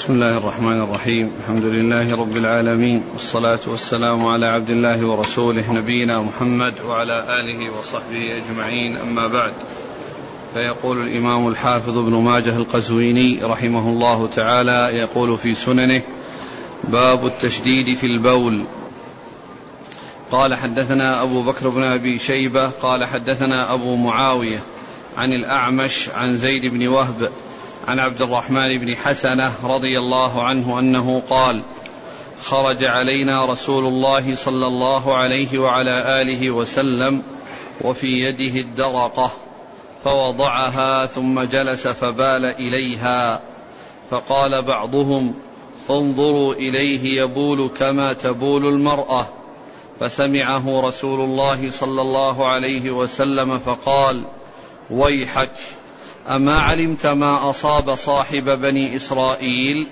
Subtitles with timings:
[0.00, 1.32] بسم الله الرحمن الرحيم.
[1.40, 8.36] الحمد لله رب العالمين والصلاة والسلام على عبد الله ورسوله نبينا محمد وعلى آله وصحبه
[8.36, 8.96] أجمعين.
[8.96, 9.52] أما بعد
[10.54, 16.02] فيقول الإمام الحافظ ابن ماجه القزويني رحمه الله تعالى يقول في سننه
[16.84, 18.64] باب التشديد في البول.
[20.30, 24.58] قال حدثنا أبو بكر بن أبي شيبة قال حدثنا أبو معاوية
[25.16, 27.30] عن الأعمش عن زيد بن وهب
[27.88, 31.62] عن عبد الرحمن بن حسنة رضي الله عنه أنه قال
[32.42, 37.22] خرج علينا رسول الله صلى الله عليه وعلى آله وسلم
[37.80, 39.30] وفي يده الدرقة
[40.04, 43.40] فوضعها ثم جلس فبال إليها
[44.10, 45.34] فقال بعضهم
[45.90, 49.28] انظروا إليه يبول كما تبول المرأة
[50.00, 54.26] فسمعه رسول الله صلى الله عليه وسلم فقال
[54.90, 55.50] ويحك.
[56.30, 59.88] أما علمت ما أصاب صاحب بني إسرائيل؟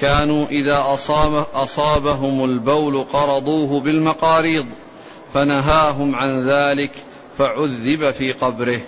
[0.00, 4.66] كانوا إذا أصاب أصابهم البول قرضوه بالمقاريض
[5.34, 6.90] فنهاهم عن ذلك
[7.38, 8.80] فعذب في قبره.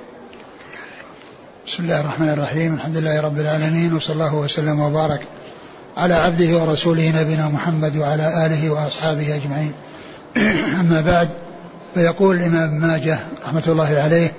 [1.66, 2.74] بسم الله الرحمن الرحيم.
[2.74, 5.20] الحمد لله رب العالمين وصلى الله وسلم وبارك
[5.96, 9.72] على عبده ورسوله نبينا محمد وعلى آله وأصحابه أجمعين.
[10.80, 11.28] أما بعد
[11.94, 14.32] فيقول الإمام ماجه رحمة الله عليه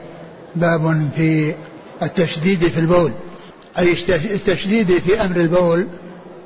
[0.55, 1.55] باب في
[2.03, 3.11] التشديد في البول
[3.79, 5.87] أي التشديد في أمر البول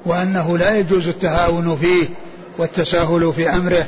[0.06, 2.06] وأنه لا يجوز التهاون فيه
[2.58, 3.88] والتساهل في أمره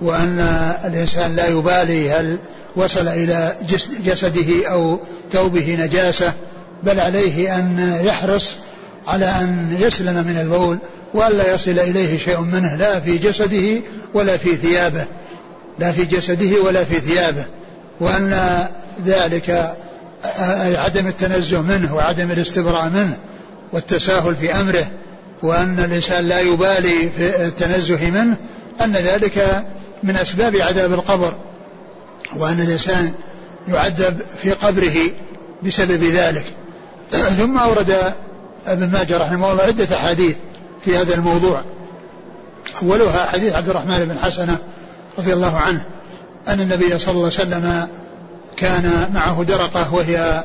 [0.00, 0.38] وأن
[0.84, 2.38] الإنسان لا يبالي هل
[2.76, 3.56] وصل إلى
[4.04, 4.98] جسده أو
[5.32, 6.32] ثوبه نجاسة
[6.82, 8.56] بل عليه أن يحرص
[9.06, 10.78] على أن يسلم من البول
[11.14, 13.80] وألا يصل إليه شيء منه لا في جسده
[14.14, 15.04] ولا في ثيابه
[15.78, 17.44] لا في جسده ولا في ثيابه
[18.00, 18.66] وأن
[19.06, 19.76] ذلك
[20.74, 23.16] عدم التنزه منه وعدم الاستبراء منه
[23.72, 24.86] والتساهل في أمره
[25.42, 28.36] وأن الإنسان لا يبالي في التنزه منه
[28.84, 29.64] أن ذلك
[30.02, 31.36] من أسباب عذاب القبر
[32.36, 33.12] وأن الإنسان
[33.68, 34.96] يعذب في قبره
[35.62, 36.44] بسبب ذلك.
[37.38, 37.96] ثم أورد
[38.66, 40.36] ابن ماجه رحمه الله عدة أحاديث
[40.84, 41.62] في هذا الموضوع.
[42.82, 44.58] أولها حديث عبد الرحمن بن حسنة
[45.18, 45.84] رضي الله عنه
[46.48, 47.88] أن النبي صلى الله عليه وسلم
[48.56, 50.44] كان معه درقة وهي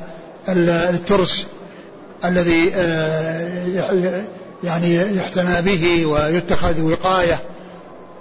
[0.49, 1.45] الترس
[2.25, 4.23] الذي آه،
[4.63, 7.39] يعني يحتمى به ويتخذ وقاية.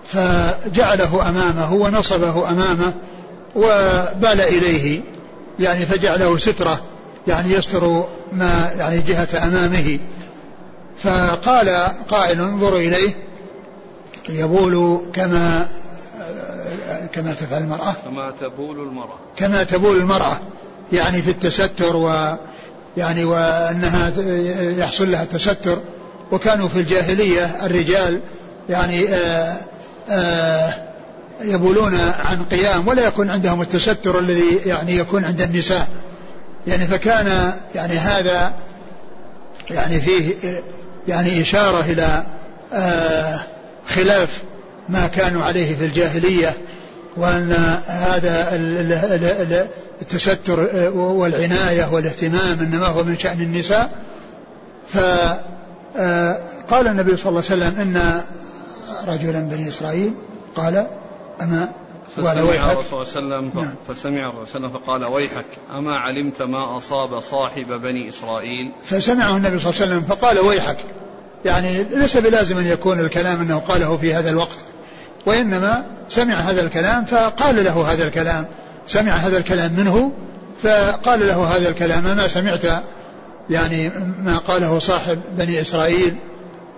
[0.07, 2.93] فجعله أمامه ونصبه أمامه
[3.57, 5.01] وبال إليه
[5.59, 6.81] يعني فجعله سترة
[7.29, 9.99] يعني يستر ما يعني جهة أمامه.
[10.99, 11.69] فقال
[12.11, 13.15] قائل انظروا إليه
[14.29, 15.69] يبول كما
[17.13, 17.95] كما تفعل المرأة.
[18.05, 19.19] كما تبول المرأة.
[19.37, 20.39] كما تبول المرأة.
[20.93, 22.37] يعني في التستر و
[22.97, 24.13] يعني وأنها
[24.79, 25.79] يحصل لها التستر.
[26.33, 28.21] وكانوا في الجاهلية الرجال
[28.69, 29.57] يعني آآ
[30.11, 30.91] آآ
[31.41, 35.89] يبولون عن قيام ولا يكون عندهم التستر الذي يعني يكون عند النساء.
[36.67, 38.53] يعني فكان يعني هذا
[39.71, 40.35] يعني فيه
[41.09, 42.27] يعني إشارة إلى
[43.89, 44.43] خلاف
[44.89, 46.55] ما كانوا عليه في الجاهلية.
[47.17, 47.53] وأن
[47.87, 49.69] هذا
[50.03, 50.61] التستر
[50.95, 53.91] والعناية والاهتمام إنما هو من شأن النساء.
[54.89, 58.23] فقال النبي صلى الله عليه وسلم إن
[59.09, 60.15] رجلا بني إسرائيل
[60.55, 60.87] قال
[61.41, 61.69] أما
[62.25, 63.75] قال ويحك؟ الرسول صلى الله عليه وسلم نعم.
[63.89, 65.47] فسمع الرسول صلى الله عليه وسلم فقال ويحك
[65.79, 70.79] أما علمت ما أصاب صاحب بني إسرائيل؟ فسمعه النبي صلى الله عليه وسلم فقال ويحك.
[71.45, 74.57] يعني ليس بلازم أن يكون الكلام أنه قاله في هذا الوقت.
[75.27, 78.47] وإنما سمع هذا الكلام فقال له هذا الكلام.
[78.87, 80.13] سمع هذا الكلام منه
[80.63, 82.03] فقال له هذا الكلام.
[82.03, 82.65] ما سمعت
[83.51, 83.91] يعني
[84.25, 86.17] ما قاله صاحب بني إسرائيل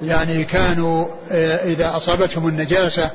[0.03, 3.11] يعني كانوا آه، إذا أصابتهم النجاسة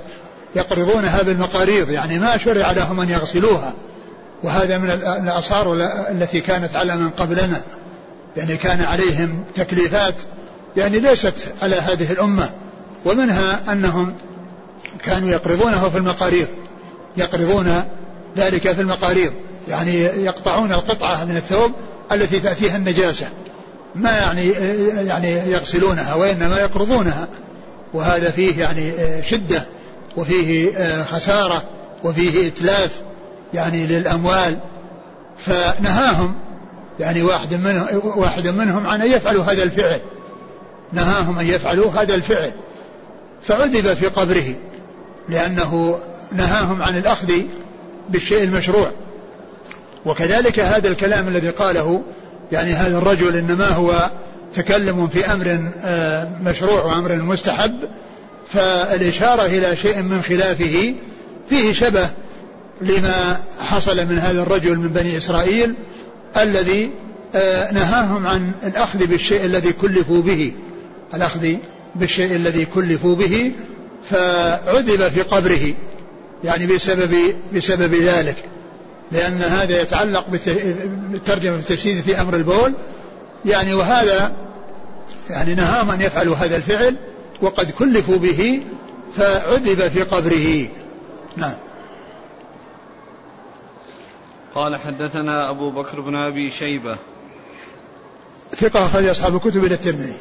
[0.56, 3.74] يقرضونها بالمقاريض يعني ما شرع لهم أن يغسلوها.
[4.44, 5.74] وهذا من الآثار
[6.12, 7.62] التي كانت على من قبلنا.
[8.38, 10.16] يعني كان عليهم تكليفات
[10.78, 12.50] يعني ليست على هذه الأمة.
[13.06, 14.14] ومنها أنهم
[15.04, 16.48] كانوا يقرضونه في المقاريض.
[17.18, 17.84] يقرضون
[18.38, 19.34] ذلك في المقاريض.
[19.68, 21.72] يعني يقطعون القطعة من الثوب
[22.12, 23.28] التي تأتيها النجاسة.
[23.96, 24.48] ما يعني
[25.08, 27.28] يعني يغسلونها وإنما يقرضونها.
[27.94, 28.92] وهذا فيه يعني
[29.24, 29.66] شدة
[30.18, 31.64] وفيه خسارة
[32.04, 33.02] وفيه إتلاف
[33.54, 34.60] يعني للأموال.
[35.38, 36.36] فنهاهم
[37.00, 40.00] يعني واحد منهم واحد منهم عن أن يفعلوا هذا الفعل.
[40.94, 42.52] نهاهم أن يفعلوا هذا الفعل.
[43.42, 44.56] فعذب في قبره
[45.30, 46.00] لأنه
[46.32, 47.34] نهاهم عن الأخذ
[48.10, 48.92] بالشيء المشروع.
[50.06, 52.04] وكذلك هذا الكلام الذي قاله
[52.52, 54.12] يعني هذا الرجل إنما هو
[54.54, 57.76] تكلم في أمر آه، مشروع وأمر مستحب
[58.48, 60.96] فالإشارة إلى شيء من خلافه
[61.50, 62.10] فيه شبه
[62.82, 65.76] لما حصل من هذا الرجل من بني إسرائيل
[66.38, 66.92] الذي
[67.36, 70.54] آه، نهاهم عن الأخذ بالشيء الذي كلفوا به
[71.14, 71.56] الأخذ
[72.00, 73.52] بالشيء الذي كلفوا به
[74.04, 75.74] فعذب في قبره
[76.44, 77.16] يعني بسبب
[77.56, 78.36] بسبب ذلك.
[79.12, 82.74] لأن هذا يتعلق بالترجمة في التفسير في أمر البول.
[83.46, 84.36] يعني وهذا
[85.30, 86.96] يعني نهاهم أن يفعلوا هذا الفعل
[87.42, 88.64] وقد كلفوا به
[89.16, 90.68] فعذب في قبره.
[91.38, 91.56] نعم.
[94.56, 96.98] قال حدثنا أبو بكر بن أبي شيبة.
[98.58, 100.16] ثقة أخرج أصحاب الكتب إلى الترمذي.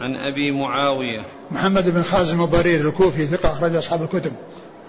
[0.00, 4.32] عن أبي معاوية محمد بن خازم الضرير الكوفي ثقة أخرج أصحاب الكتب.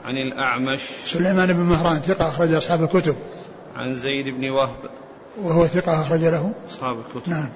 [0.06, 3.16] عن الأعمش سليمان بن مهران ثقة أخرج أصحاب الكتب.
[3.78, 4.90] عن زيد بن وهب
[5.42, 6.52] وهو ثقة أخرج له.
[6.70, 7.30] أصحاب الكتب.
[7.30, 7.50] نعم.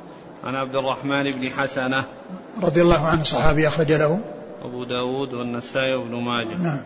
[0.43, 2.03] عن عبد الرحمن بن حسنة
[2.63, 4.19] رضي الله عنه صحابي أخرج له.
[4.63, 6.57] أبو داود والنسائي وابن ماجه.
[6.63, 6.81] نعم.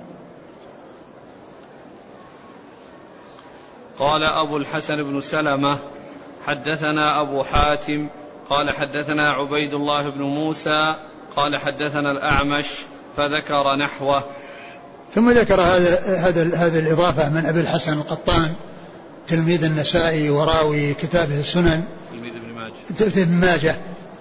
[3.99, 5.77] قال أبو الحسن بن سلمة
[6.47, 8.07] حدثنا أبو حاتم
[8.49, 10.95] قال حدثنا عبيد الله بن موسى
[11.35, 12.65] قال حدثنا الأعمش
[13.17, 14.23] فذكر نحوه.
[15.13, 18.53] ثم ذكر هذا هذا هذه الإضافة من أبي الحسن القطان
[19.27, 21.83] تلميذ النسائي وراوي كتابه السنن.
[22.11, 23.21] تلميذ ابن ماجه.
[23.21, 23.75] ابن ماجه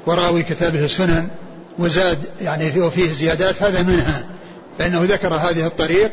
[0.06, 1.28] وراوي كتابه السنن.
[1.78, 4.26] وزاد يعني وفيه زيادات هذا منها
[4.78, 6.10] فإنه ذكر هذه الطريق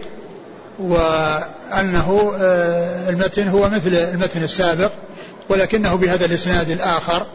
[0.80, 4.92] وأنه آه، المتن هو مثل المتن السابق
[5.50, 7.26] ولكنه بهذا الإسناد الآخر.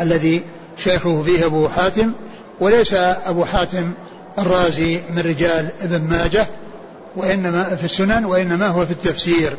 [0.00, 0.42] الذي
[0.84, 2.12] شيخه فيه أبو حاتم
[2.60, 2.94] وليس
[3.26, 3.92] أبو حاتم
[4.38, 6.46] الرازي من رجال ابن ماجه
[7.16, 9.56] وإنما في السنن وإنما هو في التفسير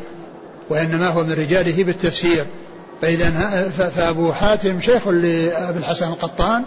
[0.70, 2.46] وإنما هو من رجاله بالتفسير.
[3.02, 3.30] فإذا
[3.96, 6.62] فأبو حاتم شيخ لأبي الحسن القطان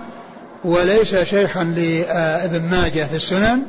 [0.64, 3.62] وليس شيخا لابن ماجه في السنن.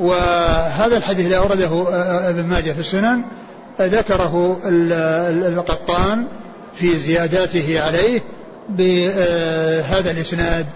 [0.00, 1.86] وهذا الحديث الذي أورده
[2.28, 3.22] ابن ماجه في السنن
[3.80, 4.60] ذكره
[5.48, 6.26] القطان
[6.74, 8.20] في زياداته عليه
[8.68, 10.66] بهذا الإسناد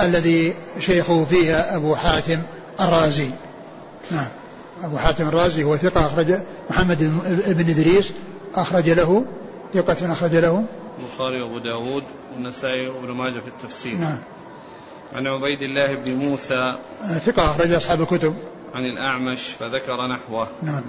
[0.00, 2.38] الذي شيخه فيه أبو حاتم
[2.80, 3.30] الرازي.
[4.10, 4.28] نعم.
[4.84, 6.34] أبو حاتم الرازي هو ثقة أخرج
[6.70, 6.98] محمد
[7.46, 8.12] بن إدريس
[8.54, 9.24] أخرج له
[9.74, 10.64] ثقة أخرج له.
[10.98, 12.02] البخاري وأبو داود
[12.34, 13.94] والنسائي وابن ماجه في التفسير.
[13.94, 14.18] نعم.
[15.12, 16.76] عن عبيد الله بن موسى
[17.26, 18.34] ثقة أخرج أصحاب الكتب.
[18.74, 20.48] عن الأعمش فذكر نحوه.
[20.62, 20.82] نعم.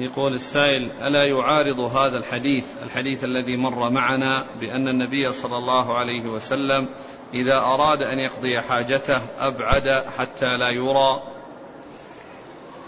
[0.00, 6.26] يقول السائل ألا يعارض هذا الحديث الحديث الذي مر معنا بأن النبي صلى الله عليه
[6.26, 6.86] وسلم
[7.34, 11.22] إذا أراد أن يقضي حاجته أبعد حتى لا يرى؟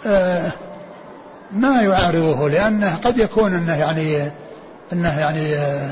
[0.06, 0.52] آه
[1.52, 4.32] ما يعارضه لأنه قد يكون أنه يعني
[4.92, 5.90] أنه يعني آه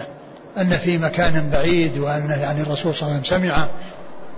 [0.58, 3.68] أن في مكان بعيد وأنه يعني الرسول صلى الله عليه وسلم سمعه.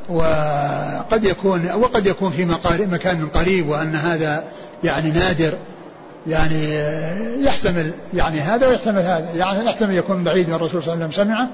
[0.09, 2.45] وقد يكون وقد يكون في
[2.87, 4.45] مكان قريب وأن هذا
[4.85, 5.59] يعني نادر.
[6.29, 6.75] يعني
[7.45, 11.27] يحتمل يعني هذا ويحتمل هذا يعني يحتمل يكون بعيد من الرسول صلى الله عليه وسلم
[11.27, 11.49] سمعه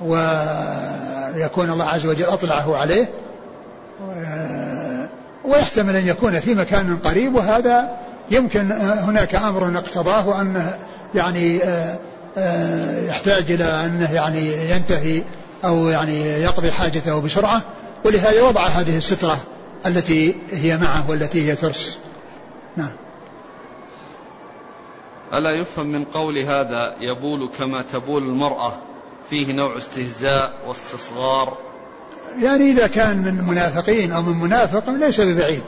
[0.00, 3.08] ويكون الله عز وجل أطلعه عليه
[5.44, 7.96] ويحتمل أن يكون في مكان قريب وهذا
[8.30, 10.78] يمكن هناك أمر اقتضاه وأنه
[11.14, 11.60] يعني
[13.08, 15.22] يحتاج إلى أنه يعني ينتهي
[15.64, 17.62] أو يعني يقضي حاجته بسرعة
[18.04, 19.38] ولهذا وضع هذه السترة
[19.86, 21.96] التي هي معه والتي هي ترس.
[22.76, 22.90] نعم.
[25.34, 28.78] ألا يفهم من قول هذا يبول كما تبول المرأة
[29.30, 31.58] فيه نوع استهزاء واستصغار؟
[32.42, 35.62] يعني إذا كان من منافقين أو من منافق ليس ببعيد.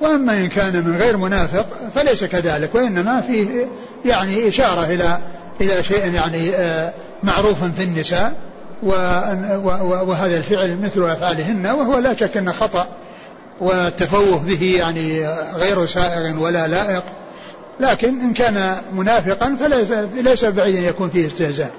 [0.00, 3.66] وأما إن كان من غير منافق فليس كذلك وإنما فيه
[4.04, 5.20] يعني إشارة إلى
[5.60, 8.34] إلى شيء يعني آه، معروف في النساء
[8.82, 12.86] وهذا الفعل مثل أفعالهن وهو لا شك أنه خطأ
[13.60, 17.04] والتفوه به يعني غير سائغ ولا لائق.
[17.80, 21.70] لكن إن كان منافقا فليس ليس بعيد أن يكون فيه استهزاء.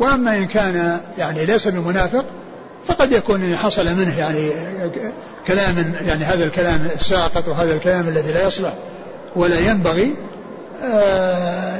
[0.00, 2.24] وأما إن كان يعني ليس بمنافق
[2.84, 4.50] فقد يكون إن حصل منه يعني
[5.46, 8.72] كلام يعني هذا الكلام الساقط وهذا الكلام الذي لا يصلح
[9.36, 10.14] ولا ينبغي
[10.82, 11.78] آه،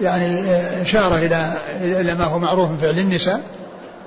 [0.00, 0.40] يعني
[0.82, 3.40] إشارة إلى إلى ما هو معروف من فعل النساء.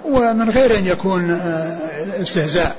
[0.05, 1.77] ومن غير أن يكون آه،
[2.21, 2.75] استهزاء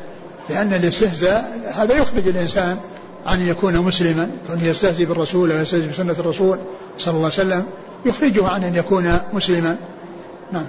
[0.51, 2.77] لأن الاستهزاء هذا يخرج الإنسان
[3.33, 6.59] أن يكون مسلما كون يستهزئ بالرسول ويستهزئ بسنة الرسول
[6.99, 7.67] صلى الله عليه وسلم
[8.07, 9.77] يخرجه عن أن يكون مسلما.
[10.53, 10.67] نعم.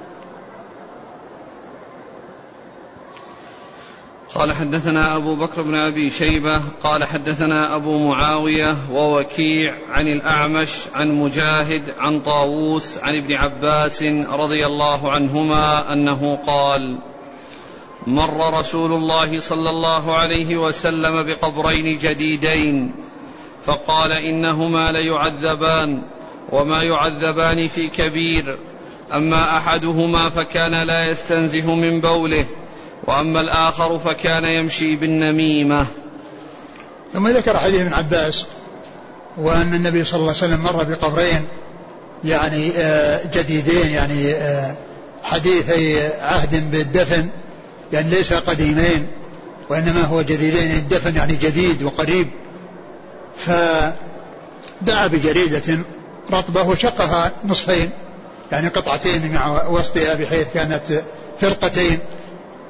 [4.36, 11.12] قال حدثنا أبو بكر بن أبي شيبة قال حدثنا أبو معاوية ووكيع عن الأعمش عن
[11.12, 17.00] مجاهد عن طاووس عن ابن عباس رضي الله عنهما أنه قال
[18.10, 22.92] مر رسول الله صلى الله عليه وسلم بقبرين جديدين
[23.66, 26.02] فقال إنهما ليعذبان
[26.52, 28.58] وما يعذبان في كبير
[29.14, 32.46] أما أحدهما فكان لا يستنزه من بوله
[33.08, 35.86] وأما الآخر فكان يمشي بالنميمة.
[37.14, 38.46] ثم ذكر حديث ابن عباس
[39.38, 41.48] وأن النبي صلى الله عليه وسلم مر بقبرين
[42.24, 44.76] يعني آه، جديدين يعني آه،
[45.24, 47.30] حديثي عهد بالدفن
[47.94, 49.08] يعني ليس قديمين
[49.70, 52.28] وإنما هو جديدين الدفن يعني جديد وقريب.
[53.36, 55.80] فدعا بجريدة
[56.32, 57.90] رطبة وشقها نصفين
[58.52, 61.04] يعني قطعتين مع وسطها بحيث كانت
[61.40, 62.00] فرقتين.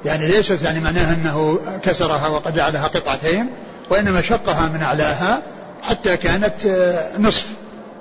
[0.06, 3.50] يعني ليست يعني معناها أنه كسرها وقد جعلها قطعتين
[3.90, 5.42] وإنما شقها من أعلاها
[5.82, 6.54] حتى كانت
[7.20, 7.48] نصف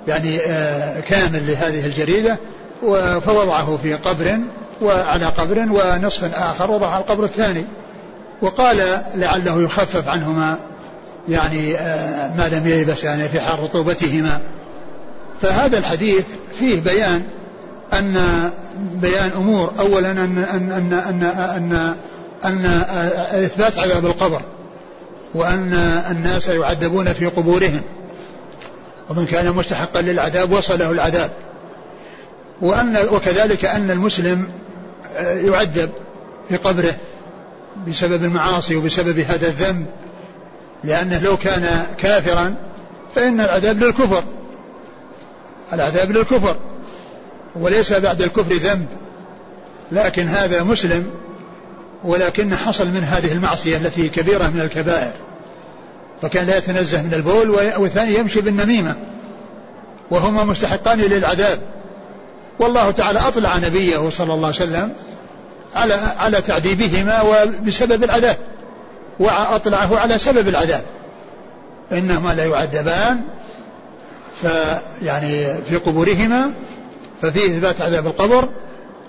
[0.07, 0.37] يعني
[1.01, 2.37] كامل لهذه الجريدة
[3.19, 4.39] فوضعه في قبر
[4.81, 7.65] وعلى قبر ونصف آخر وضع على القبر الثاني.
[8.41, 10.59] وقال لعله يخفف عنهما
[11.29, 14.41] يعني آه، ما لم ييبس يعني في حال رطوبتهما.
[15.41, 16.25] فهذا الحديث
[16.59, 17.23] فيه بيان
[17.93, 18.19] أن
[18.93, 19.73] بيان أمور.
[19.79, 21.95] أولا أن أن أن أن أن,
[22.45, 22.65] أن
[23.45, 24.41] إثبات عذاب القبر
[25.33, 25.73] وأن
[26.11, 27.81] الناس يعذبون في قبورهم.
[29.09, 31.31] ومن كان مستحقا للعذاب وصله العذاب.
[32.61, 34.58] وأن وكذلك أن المسلم آه،
[35.19, 35.89] يعذب
[36.49, 36.95] في قبره
[37.87, 39.85] بسبب المعاصي وبسبب هذا الذنب
[40.83, 42.55] لأنه لو كان كافرا
[43.15, 44.23] فإن العذاب للكفر.
[45.73, 46.55] العذاب للكفر
[47.55, 48.85] وليس بعد الكفر ذنب.
[49.91, 51.11] لكن هذا مسلم
[52.03, 55.11] ولكن حصل من هذه المعصية التي كبيرة من الكبائر.
[56.21, 58.95] فكان لا يتنزه من البول والثاني يمشي بالنميمة
[60.11, 61.59] وهما مستحقان للعذاب.
[62.59, 64.93] والله تعالى أطلع نبيه صلى الله عليه وسلم
[65.75, 68.37] على على تعذيبهما وبسبب العذاب
[69.19, 70.83] وأطلعه على سبب العذاب
[71.91, 73.21] إنهما لا يعذبان
[74.41, 76.51] فيعني في قبورهما
[77.21, 78.49] ففيه إثبات عذاب القبر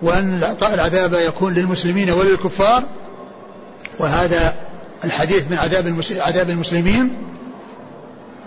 [0.03, 2.83] وأن العذاب يكون للمسلمين وللكفار.
[3.99, 4.55] وهذا
[5.05, 7.13] الحديث من عذاب عذاب المسلمين.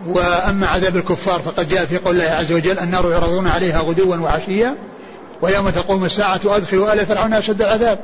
[0.07, 4.77] وأما عذاب الكفار فقد جاء في قول الله عز وجل النار يعرضون عليها غدوا وعشيا.
[5.43, 7.99] ويوم تقوم الساعة أدخلوا آل فرعون أشد العذاب.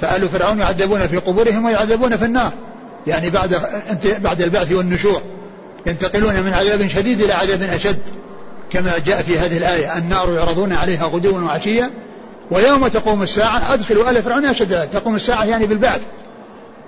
[0.00, 2.52] فآل فرعون يعذبون في قبورهم ويعذبون في النار.
[3.06, 3.62] يعني بعد
[4.18, 5.22] بعد البعث والنشور.
[5.86, 7.98] ينتقلون من عذاب شديد إلى عذاب أشد.
[8.70, 9.98] كما جاء في هذه الآية.
[9.98, 11.90] النار يعرضون عليها غدوا وعشيا.
[12.50, 16.02] ويوم تقوم الساعة أدخلوا آل فرعون أشد تقوم الساعة يعني بالبعث.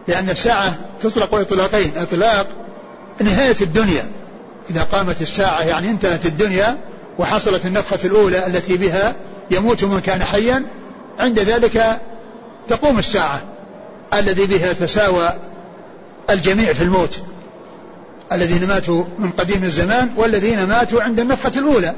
[0.08, 2.46] لأن الساعة تطلق إطلاقين إطلاق
[3.20, 4.10] نهاية الدنيا.
[4.70, 6.78] إذا قامت الساعة يعني انتهت الدنيا
[7.18, 9.14] وحصلت النفخة الأولى التي بها
[9.50, 10.66] يموت من كان حيا
[11.18, 12.00] عند ذلك
[12.68, 13.42] تقوم الساعة
[14.14, 15.32] الذي بها تساوى
[16.30, 17.18] الجميع في الموت.
[18.32, 21.94] الذين ماتوا من قديم الزمان والذين ماتوا عند النفخة الأولى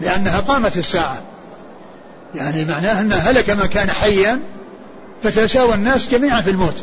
[0.00, 1.22] لأنها قامت الساعة.
[2.34, 4.40] يعني معناه أن هلك من كان حيا
[5.22, 6.82] فتساوى الناس جميعا في الموت.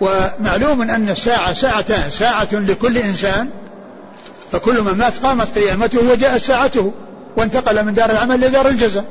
[0.00, 3.50] ومعلوم أن الساعة ساعتان ساعة لكل إنسان
[4.52, 6.92] فكل من مات قامت قيامته وجاءت ساعته.
[7.36, 9.04] وانتقل من دار العمل لدار الجزاء.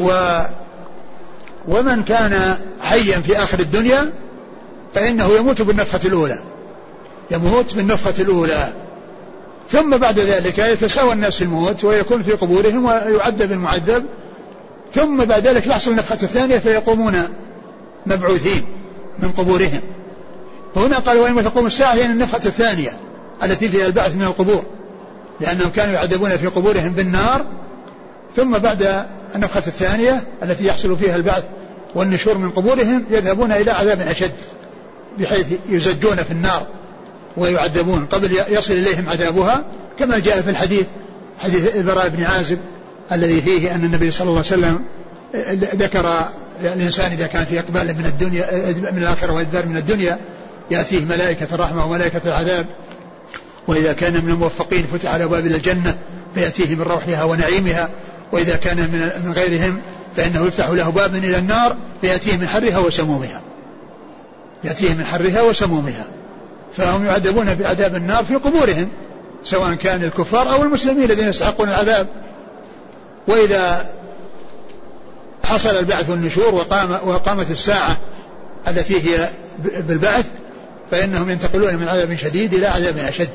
[0.00, 0.40] و
[1.68, 4.12] ومن كان حيا في آخر الدنيا
[4.94, 6.42] فإنه يموت بالنفخة الأولى.
[7.30, 8.72] يموت بالنفخة الأولى.
[9.70, 14.06] ثم بعد ذلك يتساوى الناس الموت ويكون في قبورهم ويعذب المعذب.
[14.94, 17.22] ثم بعد ذلك يحصل النفخة الثانية فيقومون
[18.06, 18.64] مبعوثين
[19.18, 19.80] من قبورهم.
[20.74, 22.96] فهنا قال وإنما تقوم الساعة يعني النفخة الثانية
[23.42, 24.62] التي فيها البعث من القبور.
[25.40, 27.44] لأنهم كانوا يعذبون في قبورهم بالنار
[28.36, 31.44] ثم بعد النفخة الثانية التي يحصل فيها البعث
[31.94, 34.34] والنشور من قبورهم يذهبون إلى عذاب أشد
[35.18, 36.66] بحيث يزجون في النار
[37.36, 39.64] ويعذبون قبل يصل إليهم عذابها
[39.98, 40.86] كما جاء في الحديث
[41.38, 42.58] حديث البراء بن عازب
[43.12, 44.84] الذي فيه أن النبي صلى الله عليه وسلم
[45.74, 46.28] ذكر
[46.60, 50.18] الإنسان إذا كان في إقبال من الدنيا من الآخرة وإدبار من الدنيا
[50.70, 52.66] يأتيه ملائكة الرحمة وملائكة العذاب
[53.68, 55.98] وإذا كان من الموفقين فتح على أبواب الجنة
[56.34, 57.88] فيأتيه من روحها ونعيمها
[58.32, 59.80] وإذا كان من من غيرهم
[60.16, 63.42] فإنه يفتح له باب إلى النار فيأتيه من حرها وسمومها.
[64.64, 66.04] يأتيه من حرها وسمومها.
[66.76, 68.88] فهم يعذبون بعذاب النار في قبورهم
[69.44, 72.06] سواء كان الكفار أو المسلمين الذين يستحقون العذاب.
[73.28, 73.90] وإذا
[75.44, 77.96] حصل البعث والنشور وقام وقامت الساعة
[78.68, 79.28] التي هي
[79.78, 80.26] بالبعث
[80.90, 83.30] فإنهم ينتقلون من عذاب شديد إلى عذاب أشد.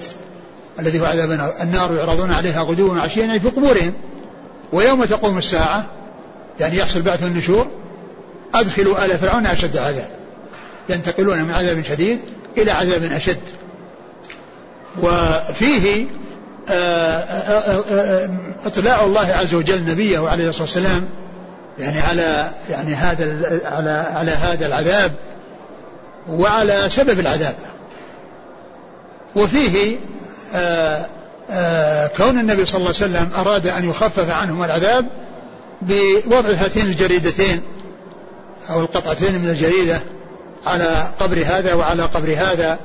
[0.80, 1.96] الذي هو عذاب النار.
[1.96, 3.94] يعرضون عليها غدوا وعشيا يعني في قبورهم.
[4.74, 5.86] ويوم تقوم الساعة
[6.60, 7.68] يعني يحصل بعث النشور
[8.56, 10.10] أدخلوا آل فرعون أشد عذاب.
[10.89, 12.20] ينتقلون من عذاب شديد
[12.58, 13.39] إلى عذاب أشد.
[15.03, 16.06] وفيه
[16.70, 18.30] آه، آه، آه،
[18.65, 21.10] اطلاع الله عز وجل نبيه عليه الصلاة والسلام
[21.80, 23.25] يعني على يعني هذا
[23.65, 25.12] على على هذا العذاب
[26.30, 27.56] وعلى سبب العذاب.
[29.36, 29.98] وفيه
[32.18, 35.06] كون النبي صلى الله عليه وسلم أراد أن يخفف عنهم العذاب
[35.82, 37.62] بوضع هاتين الجريدتين
[38.70, 40.02] أو القطعتين من الجريدة
[40.66, 42.80] على قبر هذا وعلى قبر هذا.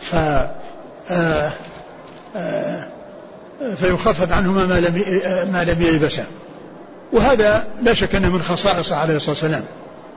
[0.00, 0.14] ف
[1.10, 1.50] آآ
[3.76, 4.94] فيخفف عنهما ما لم
[5.52, 6.24] ما لم يلبسا.
[7.12, 9.64] وهذا لا شك أنه من خصائصه عليه الصلاة والسلام.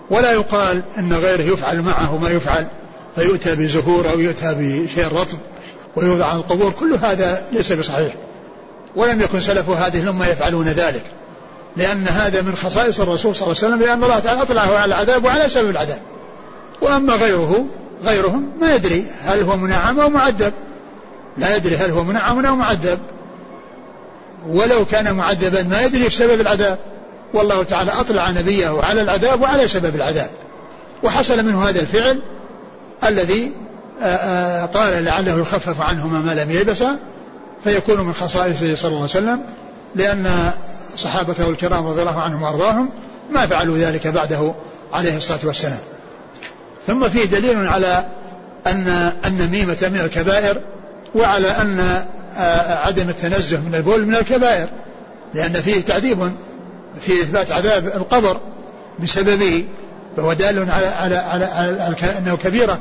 [0.09, 2.67] ولا يقال إن غيره يفعل معه ما يفعل
[3.15, 5.37] فيؤتى بزهور أو يؤتى بشيء رطب.
[5.95, 8.15] ويوضع على القبور كل هذا ليس بصحيح.
[8.95, 11.03] ولم يكن سلف هذه الأمة يفعلون ذلك
[11.77, 15.25] لأن هذا من خصائص الرسول صلى الله عليه وسلم لأن الله تعالى اطلعه على العذاب
[15.25, 15.99] وعلى سبب العذاب.
[16.81, 17.65] وأما غيره
[18.05, 20.53] غيرهم ما يدري هل هو منعم أو معذب.
[21.37, 22.99] لا يدري هل هو منعم أو معذب.
[24.47, 26.77] ولو كان معذبا ما يدري في سبب العذاب.
[27.33, 30.29] والله تعالى أطلع نبيه على العذاب وعلى سبب العذاب.
[31.03, 32.21] وحصل منه هذا الفعل
[33.03, 33.51] الذي
[34.73, 36.99] قال لعله يخفف عنهما ما لم يلبسا
[37.63, 39.41] فيكون من خصائصه صلى الله عليه وسلم
[39.95, 40.51] لأن
[40.97, 42.89] صحابته الكرام رضي الله عنهم وأرضاهم
[43.31, 44.53] ما فعلوا ذلك بعده
[44.93, 45.79] عليه الصلاة والسلام.
[46.87, 48.05] ثم فيه دليل على
[48.67, 50.61] أن النميمة من الكبائر
[51.15, 52.03] وعلى أن
[52.85, 54.67] عدم التنزه من البول من الكبائر
[55.33, 56.31] لأن فيه تعذيب
[57.01, 58.37] في إثبات عذاب القبر
[58.99, 59.65] بسببه
[60.17, 62.79] فهو دال على على على, على, على أنه كبيرة.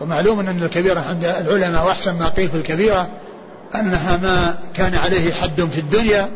[0.00, 3.08] ومعلوم أن الكبيرة عند العلماء وأحسن ما قيل في الكبيرة
[3.74, 6.28] أنها ما كان عليه حد في الدنيا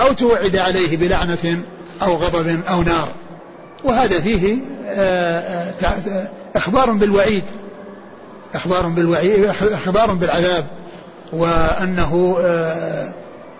[0.00, 1.62] أو توعد عليه بلعنة
[2.02, 3.08] أو غضب أو نار.
[3.84, 7.44] وهذا فيه آه، آه، إخبار بالوعيد.
[8.54, 10.66] إخبار بالوعيد إخبار بالعذاب.
[11.32, 13.12] وأنه آه،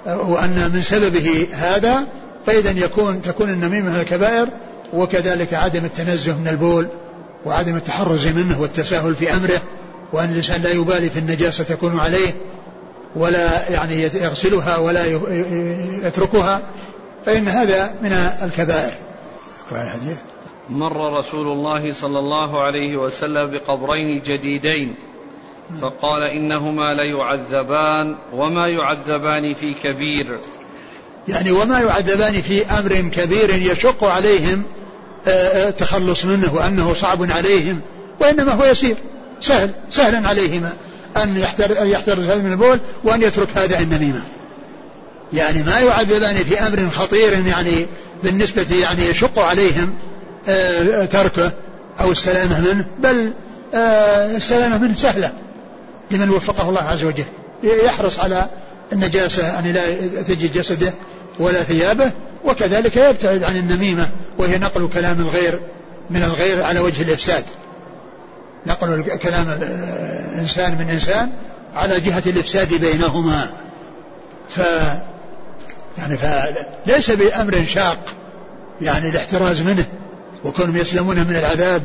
[0.07, 2.03] وأن من سببه هذا
[2.47, 4.49] فإذا يكون تكون النميمة من الكبائر
[4.93, 6.89] وكذلك عدم التنزه من البول.
[7.47, 9.63] وعدم التحرز منه والتساهل في أمره
[10.13, 12.35] وأن الإنسان لا يبالي في النجاسة تكون عليه
[13.17, 15.07] ولا يعني يغسلها ولا
[16.07, 16.63] يتركها
[17.27, 18.93] فإن هذا من الكبائر.
[20.71, 24.95] مر رسول الله صلى الله عليه وسلم بقبرين جديدين
[25.83, 30.39] فقال إنهما ليعذبان وما يعذبان في كبير.
[31.29, 34.63] يعني وما يعذبان في أمر كبير يشق عليهم
[35.27, 37.81] التخلص آه، آه، منه وأنه صعب عليهم
[38.21, 38.97] وإنما هو يسير.
[39.41, 40.73] سهل سهل عليهما.
[41.17, 41.45] أن
[41.83, 44.23] يحترز هذا من البول وأن يترك هذا النميمة
[45.33, 47.87] يعني ما يعذبان في أمر خطير يعني
[48.25, 49.95] بالنسبة يعني يشق عليهم
[50.49, 51.53] آه، تركه
[52.01, 53.33] أو السلامة منه بل
[54.37, 55.33] السلامة منه سهلة
[56.11, 57.25] لمن وفقه الله عز وجل.
[57.63, 58.47] يحرص على
[58.93, 59.83] النجاسة أن لا
[60.23, 60.95] تجي جسده
[61.39, 62.11] ولا ثيابه
[62.45, 65.61] وكذلك يبتعد عن النميمة وهي نقل كلام الغير
[66.11, 67.45] من الغير على وجه الإفساد.
[68.67, 69.47] نقل كلام
[70.39, 71.31] إنسان من إنسان
[71.75, 73.51] على جهة الإفساد بينهما.
[74.49, 74.61] ف
[75.99, 77.99] يعني فليس بأمر شاق
[78.81, 79.85] يعني الاحتراز منه
[80.45, 81.83] وكونهم يسلمون من العذاب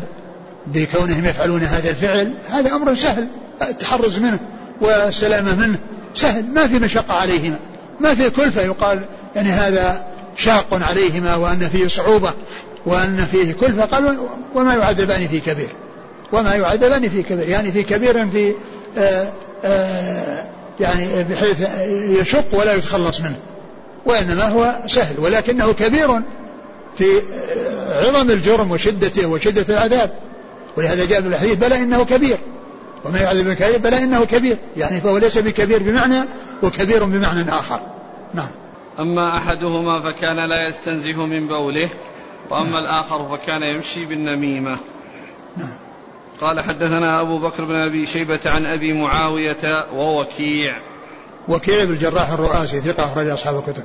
[0.68, 3.28] بكونهم يفعلون هذا الفعل هذا أمر سهل
[3.62, 4.40] التحرز منه
[4.82, 5.80] والسلامة منه
[6.16, 7.60] سهل ما في مشقة عليهما.
[8.00, 12.34] ما في كلفة يقال يعني هذا شاق عليهما وأن فيه صعوبة
[12.86, 14.18] وأن فيه كلفة قال
[14.56, 15.70] وما يعذبان في كبير
[16.32, 17.50] وما يعذبان في كبير.
[17.50, 18.54] يعني في كبير في
[18.98, 19.28] آه،
[19.66, 20.44] آه،
[20.80, 21.68] يعني بحيث
[22.22, 23.40] يشق ولا يتخلص منه
[24.06, 26.22] وإنما هو سهل ولكنه كبير
[26.98, 27.06] في
[27.90, 30.12] عظم الجرم وشدته وشدة العذاب.
[30.78, 32.38] ولهذا جاء في الحديث بلى إنه كبير.
[33.06, 34.58] وما يعذب بلى إنه كبير.
[34.78, 36.26] يعني فهو ليس بكبير بمعنى
[36.64, 37.80] وكبير بمعنى آخر.
[38.34, 38.48] نعم.
[39.00, 41.90] أما أحدهما فكان لا يستنزه من بوله
[42.50, 42.80] وأما.
[42.80, 44.78] الآخر فكان يمشي بالنميمة.
[46.42, 50.76] قال حدثنا أبو بكر بن أبي شيبة عن أبي معاوية ووكيع.
[51.48, 53.84] وكيع بن الجراح الرؤاسي ثقة أخرج أصحاب الكتب.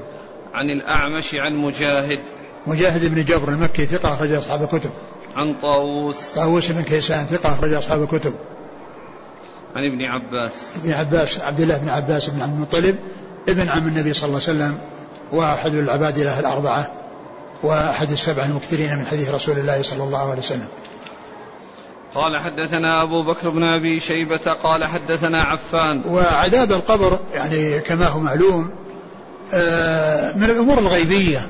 [0.54, 2.20] عن الأعمش عن مجاهد.
[2.66, 4.90] مجاهد بن جبر المكي ثقة أخرج أصحاب الكتب.
[5.36, 6.34] عن طاووس.
[6.34, 8.34] طاووس بن كيسان ثقة أخرج أصحاب الكتب.
[9.76, 10.76] عن ابن عباس.
[10.82, 12.96] ابن عباس عبد الله بن عباس بن عبد المطلب
[13.48, 14.78] ابن عم النبي صلى الله عليه وسلم
[15.32, 16.92] وأحد العباد له الأربعة
[17.62, 20.68] وأحد السبع المكثرين من حديث رسول الله صلى الله عليه وسلم.
[22.14, 26.02] قال حدثنا أبو بكر بن أبي شيبة قال حدثنا عفان.
[26.08, 28.70] وعذاب القبر يعني كما هو معلوم
[29.54, 31.48] آه، من الأمور الغيبية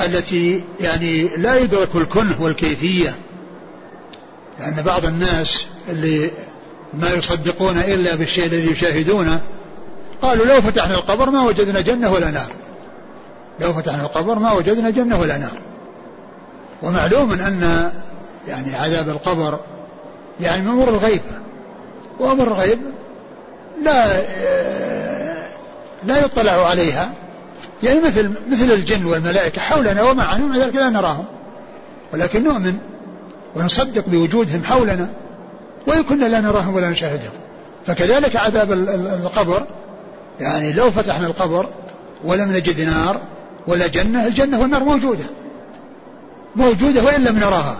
[0.00, 3.14] التي يعني لا يدرك الكنه والكيفية
[4.60, 6.30] لأن بعض الناس اللي
[6.94, 9.40] ما يصدقون إلا بالشيء الذي يشاهدونه
[10.22, 12.52] قالوا لو فتحنا القبر ما وجدنا جنة ولا نار.
[13.60, 15.58] لو فتحنا القبر ما وجدنا جنة ولا نار.
[16.82, 17.90] ومعلوم أن
[18.48, 19.58] يعني عذاب القبر
[20.40, 21.20] يعني من أمور الغيب.
[22.20, 22.78] وأمر الغيب
[23.82, 24.22] لا
[26.04, 27.12] لا يطلع عليها.
[27.82, 31.24] يعني مثل مثل الجن والملائكة حولنا ومعنا ومع ذلك لا نراهم.
[32.12, 32.78] ولكن نؤمن
[33.56, 35.08] ونصدق بوجودهم حولنا
[35.86, 37.32] وإن كنا لا نراهم ولا نشاهدهم.
[37.86, 39.66] فكذلك عذاب القبر.
[40.40, 41.66] يعني لو فتحنا القبر
[42.24, 43.20] ولم نجد نار
[43.66, 45.24] ولا جنة؟ الجنة والنار موجودة.
[46.56, 47.78] موجودة وإن لم نراها.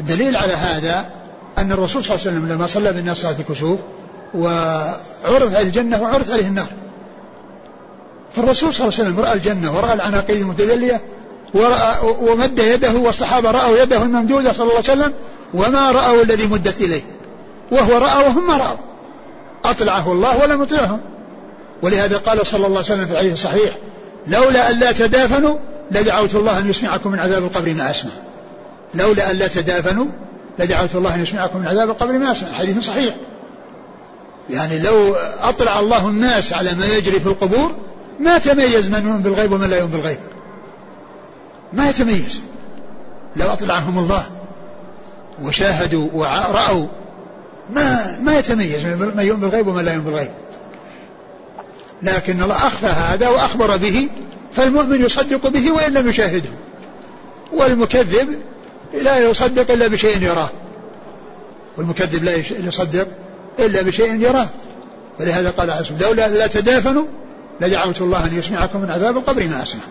[0.00, 1.10] الدليل على هذا
[1.58, 3.78] أن الرسول صلى الله عليه وسلم لما صلى بالناس صلاة الكسوف
[4.34, 6.66] وعرض عليه الجنة وعرض عليه النار.
[8.36, 11.00] فالرسول صلى الله عليه وسلم رأى الجنة ورأى العناقيد المتدلية
[11.54, 15.12] ورأى ومد يده والصحابة رأوا يده الممدودة صلى الله عليه وسلم
[15.54, 17.02] وما رأوا الذي مدت إليه.
[17.72, 18.76] وهو رأى وهم ما رأوا.
[19.64, 21.00] أطلعه الله ولم يطلعهم
[21.82, 23.76] ولهذا قال صلى الله عليه وسلم في الحديث الصحيح
[24.26, 25.56] لولا أن لا تدافنوا
[25.90, 28.12] لدعوت الله أن يسمعكم من عذاب القبر ما أسمع.
[28.94, 30.06] لولا أن لا تدافنوا
[30.58, 32.52] لدعوت الله أن يسمعكم من عذاب القبر ما أسمع.
[32.52, 33.14] حديث صحيح.
[34.50, 37.74] يعني لو أطلع الله الناس على ما يجري في القبور
[38.20, 40.18] ما تميز من يؤمن بالغيب ومن لا يؤمن بالغيب.
[41.72, 42.40] ما يتميز.
[43.36, 44.22] لو أطلعهم الله
[45.42, 46.86] وشاهدوا ورأوا
[47.74, 50.30] ما ما يتميز من يؤمن بالغيب ومن لا يؤمن بالغيب.
[52.02, 54.08] لكن الله أخفى هذا وأخبر به
[54.52, 56.50] فالمؤمن يصدق به وإن لم يشاهده.
[57.52, 58.38] والمكذب
[59.02, 60.50] لا يصدق إلا بشيء يراه.
[61.76, 63.06] والمكذب لا يصدق
[63.58, 64.48] إلا بشيء يراه.
[65.20, 67.04] ولهذا قال عز وجل لولا لا تدافنوا
[67.60, 69.82] لدعوت الله أن يسمعكم من عذاب القبر ما أسمع.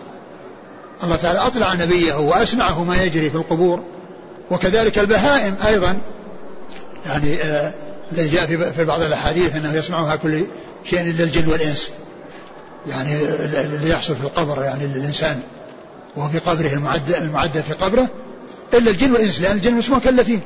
[1.02, 3.82] الله تعالى أطلع نبيه وأسمعه ما يجري في القبور.
[4.50, 5.98] وكذلك البهائم أيضا.
[7.06, 7.72] يعني آه
[8.12, 10.44] الذي جاء في بعض الأحاديث أنه يسمعها كل
[10.90, 11.90] شيء إلا الجن والإنس.
[12.86, 13.14] يعني
[13.64, 15.40] اللي يحصل في القبر يعني للإنسان
[16.16, 18.06] وهو في قبره المعدل, المعدل في قبره
[18.74, 20.40] إلا الجن والإنس لأن الجن مش مكلفين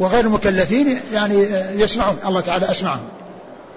[0.00, 1.34] وغير المكلفين يعني
[1.74, 3.04] يسمعون الله تعالى أسمعهم.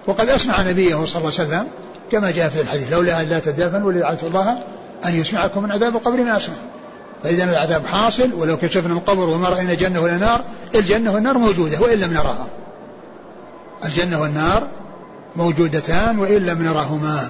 [0.08, 1.68] وقد أسمع نبيه صلى الله عليه وسلم
[2.12, 4.58] كما جاء في الحديث لولا أن لا تدافنوا لدعوت الله
[5.06, 6.56] أن يسمعكم من عذاب القبر ما أسمع.
[7.24, 10.44] فإذا العذاب حاصل ولو كشفنا القبر وما رأينا جنة ولا نار
[10.76, 12.48] الجنة والنار موجودة وإن لم نراها.
[13.86, 14.68] الجنة والنار
[15.36, 17.30] موجودتان وإن لم نرهما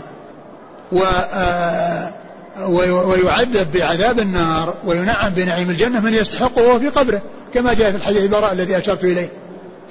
[0.92, 1.00] و
[1.34, 2.12] آه،
[3.08, 7.22] ويعذب بعذاب النار وينعم بنعيم الجنة من يستحقه وهو في قبره
[7.54, 9.30] كما جاء في الحديث البراء الذي أشرت إليه.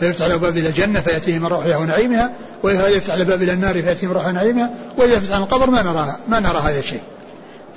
[0.01, 3.83] فيفتح له باب إلى الجنة فيأتيه من روحها ونعيمها وإذا يفتح له باب إلى النار
[3.83, 7.01] فيأتيه من روحها ونعيمها وإذا فتح القبر ما نراها ما نرى هذا الشيء.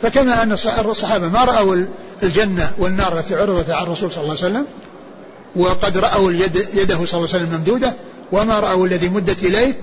[0.01, 1.75] فكما أن الصحابة ما رأوا
[2.23, 4.65] الجنة والنار التي عرضت على الرسول صلى الله عليه وسلم
[5.55, 7.93] وقد رأوا اليد يده صلى الله عليه وسلم ممدودة
[8.31, 9.73] وما رأوا الذي مدت إليه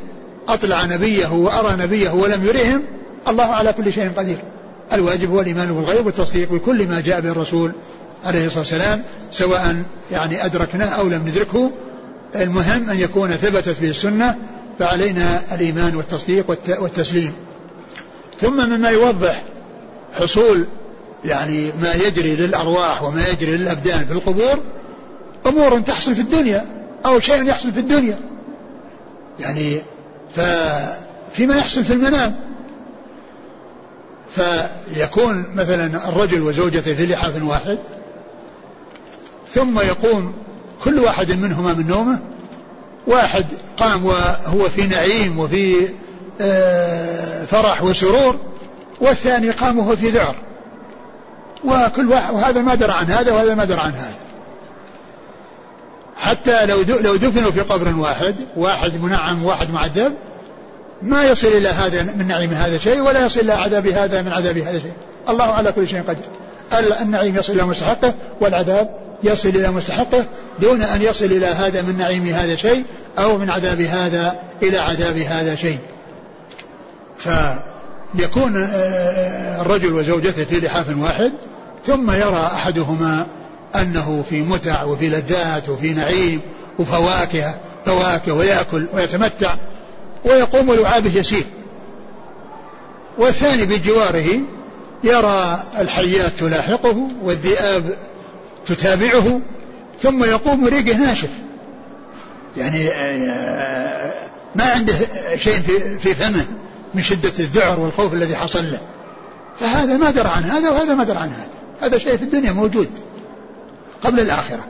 [0.49, 2.83] أطلع نبيه وأرى نبيه ولم يرهم
[3.29, 4.39] الله على كل شيء قدير.
[4.93, 7.73] الواجب هو الإيمان بالغيب والتصديق بكل ما جاء به الرسول
[8.25, 9.83] عليه الصلاة والسلام سواء
[10.13, 11.71] يعني أدركناه أو لم ندركه.
[12.37, 14.39] المهم أن يكون ثبتت به السنة
[14.79, 17.33] فعلينا الإيمان والتصديق والتسليم.
[18.41, 19.43] ثم مما يوضح
[20.15, 20.65] حصول
[21.25, 24.59] يعني ما يجري للأرواح وما يجري للأبدان في القبور
[25.47, 26.67] أمور تحصل في الدنيا
[27.07, 28.19] أو شيء يحصل في الدنيا.
[29.41, 29.81] يعني
[30.37, 32.35] ففيما يحصل في المنام.
[34.37, 37.79] فيكون مثلا الرجل وزوجته في لحاف واحد
[39.55, 40.35] ثم يقوم
[40.85, 42.19] كل واحد منهما من نومه
[43.07, 45.89] واحد قام وهو في نعيم وفي
[46.41, 48.37] آه، فرح وسرور
[49.01, 50.35] والثاني قام وهو في ذعر.
[51.65, 54.15] وكل واحد وهذا ما درى عن هذا وهذا ما درى عن هذا.
[56.17, 60.15] حتى لو لو دفنوا في قبر واحد واحد منعم وواحد معذب
[61.03, 64.59] ما يصل إلى هذا من نعيم هذا شيء ولا يصل إلى عذاب هذا من عذاب
[64.59, 64.93] هذا شيء.
[65.29, 66.25] الله على كل شيء قدير.
[67.01, 68.91] النعيم يصل إلى مستحقه والعذاب
[69.25, 70.25] يصل إلى مستحقه
[70.61, 72.85] دون أن يصل إلى هذا من نعيم هذا شيء
[73.19, 75.79] أو من عذاب هذا إلى عذاب هذا شيء.
[77.19, 81.33] فيكون آه، الرجل وزوجته في لحاف واحد
[81.87, 83.27] ثم يرى أحدهما
[83.77, 86.41] أنه في متع وفي لذات وفي نعيم
[86.79, 87.55] وفواكه
[87.87, 89.55] فواكه ويأكل ويتمتع.
[90.25, 91.45] ويقوم ولعابه يسير.
[93.19, 94.41] والثاني بجواره
[95.05, 97.97] يرى الحيات تلاحقه والذئاب
[98.67, 99.41] تتابعه
[100.03, 101.31] ثم يقوم ريقه ناشف.
[102.57, 104.13] يعني آه،
[104.57, 104.95] ما عنده
[105.37, 106.45] شيء في في فمه
[106.95, 108.81] من شدة الذعر والخوف الذي حصل له.
[109.61, 111.49] فهذا ما درى عن هذا وهذا ما درى عن هذا
[111.81, 112.91] هذا شيء في الدنيا موجود
[114.03, 114.65] قبل الآخرة.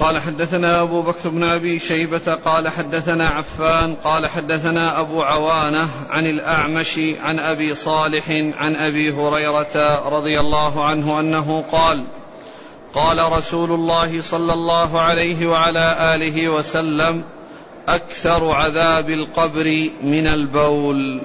[0.00, 6.26] قال حدثنا أبو بكر بن أبي شيبة قال حدثنا عفان قال حدثنا أبو عوانة عن
[6.26, 12.06] الأعمش عن أبي صالح عن أبي هريرة رضي الله عنه أنه قال
[12.94, 17.24] قال رسول الله صلى الله عليه وعلى آله وسلم
[17.88, 21.20] أكثر عذاب القبر من البول.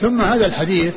[0.00, 0.94] ثم هذا الحديث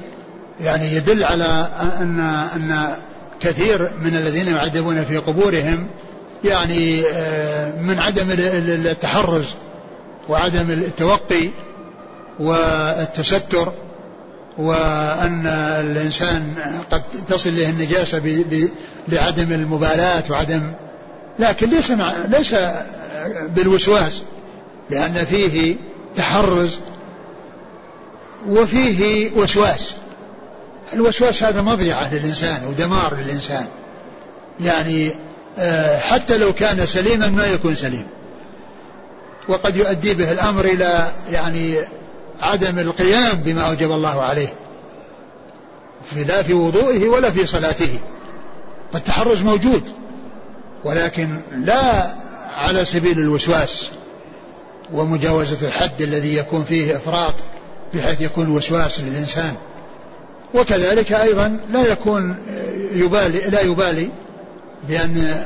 [0.61, 1.69] يعني يدل على
[2.01, 2.19] أن
[2.55, 2.95] أن
[3.41, 5.87] كثير من الذين يعذبون في قبورهم
[6.47, 9.45] يعني آه، من عدم التحرز
[10.29, 11.49] وعدم التوقي
[12.39, 13.71] والتستر
[14.57, 15.47] وأن
[15.81, 16.55] الإنسان
[16.91, 18.21] قد تصل له النجاسة
[19.07, 20.71] لعدم المبالاة وعدم
[21.39, 22.55] لكن ليس مع ليس
[23.55, 24.21] بالوسواس
[24.89, 25.75] لأن فيه
[26.15, 26.79] تحرز
[28.49, 29.95] وفيه وسواس.
[30.93, 33.65] الوسواس هذا مضيعة للإنسان ودمار للإنسان.
[34.59, 35.11] يعني
[35.99, 38.07] حتى لو كان سليما ما يكون سليم.
[39.47, 41.75] وقد يؤدي به الأمر إلى يعني
[42.41, 44.53] عدم القيام بما أوجب الله عليه
[46.15, 47.99] لا في وضوئه ولا في صلاته.
[48.93, 49.89] فالتحرز موجود
[50.83, 52.11] ولكن لا
[52.57, 53.89] على سبيل الوسواس
[54.93, 57.33] ومجاوزة الحد الذي يكون فيه إفراط
[57.93, 59.55] بحيث يكون وسواس للإنسان.
[60.53, 62.35] وكذلك أيضا لا يكون
[62.93, 64.09] يبالي لا يبالي
[64.83, 65.45] بأن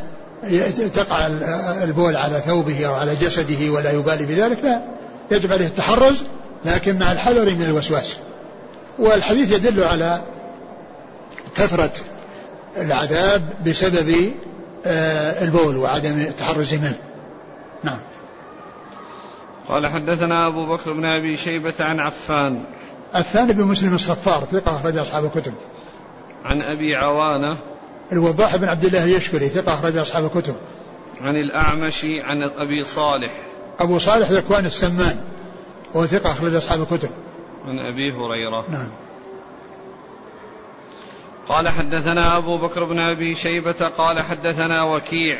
[0.94, 1.28] تقع
[1.84, 4.82] البول على ثوبه أو على جسده ولا يبالي بذلك لا
[5.32, 6.24] يجب عليه التحرز
[6.66, 8.16] لكن مع الحذر من الوسواس.
[9.00, 10.22] والحديث يدل على
[11.56, 11.92] كثرة
[12.78, 14.32] العذاب بسبب
[14.86, 16.98] آه، البول وعدم التحرز منه.
[17.84, 18.00] نعم.
[19.70, 22.64] قال حدثنا أبو بكر بن أبي شيبة عن عفان.
[23.14, 25.54] عفان بن مسلم الصفار ثقة أخرج أصحاب الكتب.
[26.46, 27.58] عن أبي عوانة
[28.12, 30.56] الوضاح بن عبد الله اليشكري ثقة أخرج أصحاب الكتب.
[31.22, 33.32] عن الأعمش عن أبي صالح.
[33.80, 35.24] أبو صالح ذكوان السمان
[35.94, 37.10] وهو ثقة أخرج أصحاب الكتب.
[37.68, 38.66] عن أبي هريرة.
[38.70, 38.90] نعم.
[41.50, 45.40] قال حدثنا أبو بكر بن أبي شيبة قال حدثنا وكيع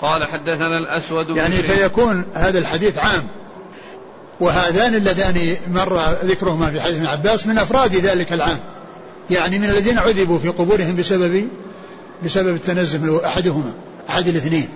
[0.00, 3.26] قال حدثنا الأسود بن يعني فيكون هذا الحديث عام
[4.40, 8.60] وهذان اللذان مر ذكرهما في حديث ابن عباس من أفراد ذلك العام
[9.30, 11.48] يعني من الذين عذبوا في قبورهم بسبب
[12.24, 13.72] بسبب التنزه أحدهما
[14.08, 14.68] أحد الاثنين.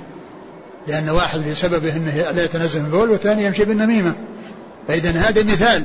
[0.86, 4.14] لأن واحد بسببه أنه لا يتنزه من البول والثاني يمشي بالنميمة.
[4.88, 5.84] فإذا هذا مثال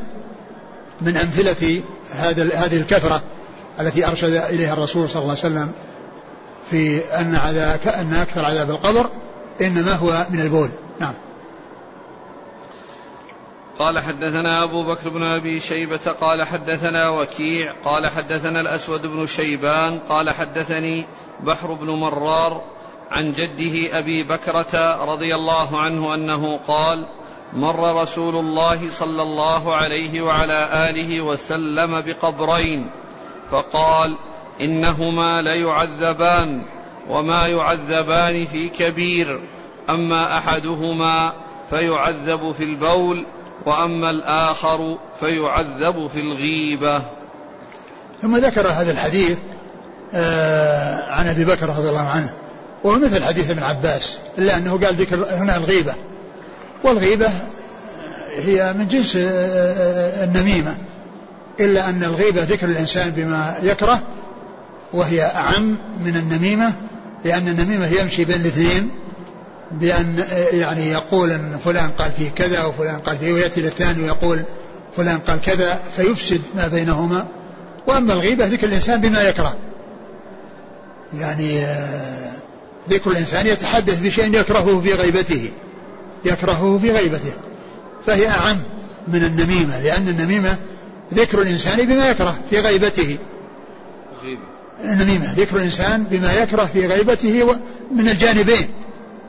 [1.02, 1.82] من أمثلة
[2.16, 3.22] هذا هذه الكثرة
[3.80, 5.72] التي أرشد إليها الرسول صلى الله عليه وسلم
[6.72, 9.10] في أن عذاب أن أكثر عذاب القبر
[9.62, 10.70] إنما هو من البول.
[11.00, 11.14] نعم.
[13.80, 20.00] قال حدثنا أبو بكر بن أبي شيبة قال حدثنا وكيع قال حدثنا الأسود بن شيبان
[20.00, 21.06] قال حدثني
[21.44, 22.62] بحر بن مرار
[23.12, 27.06] عن جده أبي بكرة رضي الله عنه أنه قال
[27.54, 32.90] مر رسول الله صلى الله عليه وعلى آله وسلم بقبرين
[33.52, 34.16] فقال
[34.62, 36.62] إنهما ليعذبان
[37.10, 39.40] وما يعذبان في كبير
[39.90, 41.34] أما أحدهما
[41.70, 43.26] فيعذب في البول
[43.66, 47.02] وأما الآخر فيعذب في الغيبة.
[48.22, 49.38] ثم ذكر هذا الحديث
[51.10, 52.34] عن أبي بكر رضي الله عنه.
[52.84, 55.96] وهو مثل حديث ابن عباس إلا أنه قال ذكر هنا الغيبة.
[56.84, 57.30] والغيبة
[58.38, 60.76] هي من جنس آه، آه، النميمة.
[61.60, 64.00] إلا أن الغيبة ذكر الإنسان بما يكره
[64.94, 66.74] وهي أعم من النميمة
[67.26, 68.90] لأن النميمة يمشي بين الاثنين
[69.72, 74.44] بأن يعني يقول أن فلان قال فيه كذا وفلان قال فيه ويأتي للثاني ويقول
[74.98, 77.28] فلان قال كذا فيفسد ما بينهما.
[77.88, 79.56] وأما الغيبة ذكر الإنسان بما يكره.
[81.20, 82.32] يعني آه،
[82.90, 85.52] ذكر الإنسان يتحدث بشيء يكرهه في غيبته
[86.26, 87.34] يكرهه في غيبته
[88.06, 88.58] فهي أعم
[89.08, 90.56] من النميمة لأن النميمة
[91.14, 93.18] ذكر الإنسان بما يكره في غيبته.
[94.24, 94.42] غيبة.
[94.84, 97.56] النميمة ذكر الإنسان بما يكره في غيبته
[97.96, 98.68] من الجانبين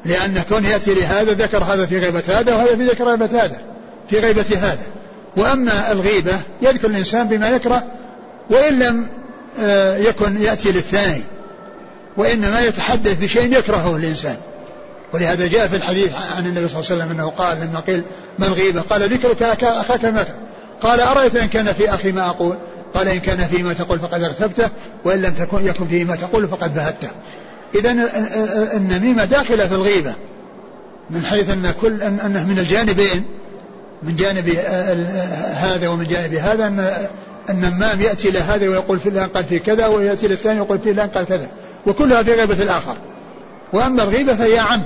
[0.04, 3.60] لأن كون يأتي لهذا ذكر هذا في غيبة هذا وهذا في ذكر غيبة هذا
[4.10, 4.86] في غيبة هذا.
[5.36, 7.84] وأما الغيبة يذكر الإنسان بما يكره
[8.50, 9.06] وإن لم
[9.60, 11.22] آه، يكن يأتي للثاني.
[12.16, 14.36] وإنما يتحدث بشيء يكرهه الإنسان.
[15.14, 18.02] ولهذا جاء في الحديث عن النبي صلى الله عليه وسلم أنه قال لما قيل
[18.38, 20.34] ما الغيبة؟ قال ذكرك أخاك مكر
[20.82, 22.56] قال أرأيت إن كان في أخي ما أقول؟
[22.94, 24.68] قال إن كان فيه ما تقول فقد اغتبته
[25.04, 27.08] وإن لم تكن يكن فيه ما تقول فقد بهته
[27.74, 27.90] اذا
[28.76, 30.14] النميمة داخلة في الغيبة
[31.10, 33.24] من حيث أن كل أنه من الجانبين
[34.02, 34.48] من جانب
[35.54, 36.92] هذا ومن جانب هذا ان
[37.50, 41.48] النمام يأتي إلى هذا ويقول فلان قال في كذا ويأتي للثاني ويقول فلان قال كذا.
[41.86, 42.96] وكلها في غيبة الآخر.
[43.72, 44.82] وأما الغيبة فهي عم.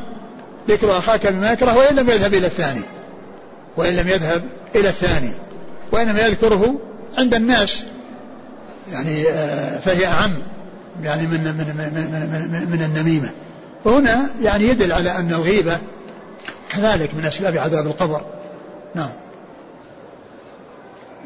[0.69, 2.83] ذكر أخاك بما يكره وإن لم يذهب إلى الثاني.
[3.77, 5.33] وإن لم يذهب إلى الثاني.
[5.93, 6.81] وإنما يذكره
[7.19, 7.87] عند الناس.
[8.93, 10.33] يعني آه، فهي اعم
[11.03, 13.31] يعني من من من من, من, من النميمة.
[13.85, 15.79] وهنا يعني يدل على أن الغيبة
[16.71, 18.21] كذلك من أسباب عذاب القبر.
[18.95, 19.11] نعم.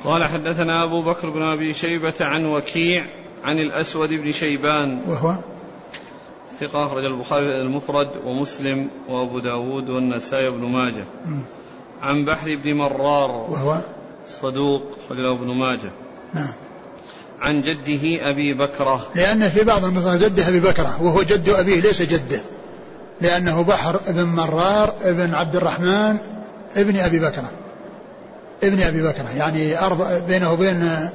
[0.05, 3.07] قال حدثنا أبو بكر بن أبي شيبة عن وكيع
[3.45, 5.03] عن الأسود بن شيبان.
[5.07, 5.35] وهو؟
[6.61, 11.05] ثقة أخرج البخاري المفرد ومسلم وأبو داود والنسائي بن ماجه.
[12.03, 13.79] عن بحر بن مرار وهو؟
[14.27, 15.91] صدوق أخرجه ابن ماجه.
[16.35, 16.53] نعم.
[17.41, 19.07] عن جده أبي بكرة.
[19.15, 22.41] لأن في بعض النسخ جده أبي بكرة وهو جد أبيه ليس جده.
[23.21, 26.17] لأنه بحر ابن مرار ابن عبد الرحمن
[26.77, 27.51] ابن أبي بكرة.
[28.63, 31.09] ابن أبي بكرة يعني أربع بينه وبين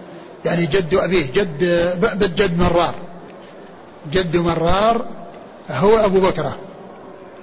[0.45, 1.63] يعني جد أبيه جد
[2.35, 2.95] جد مرار.
[4.11, 5.05] جد مرار
[5.69, 6.55] هو أبو بكرة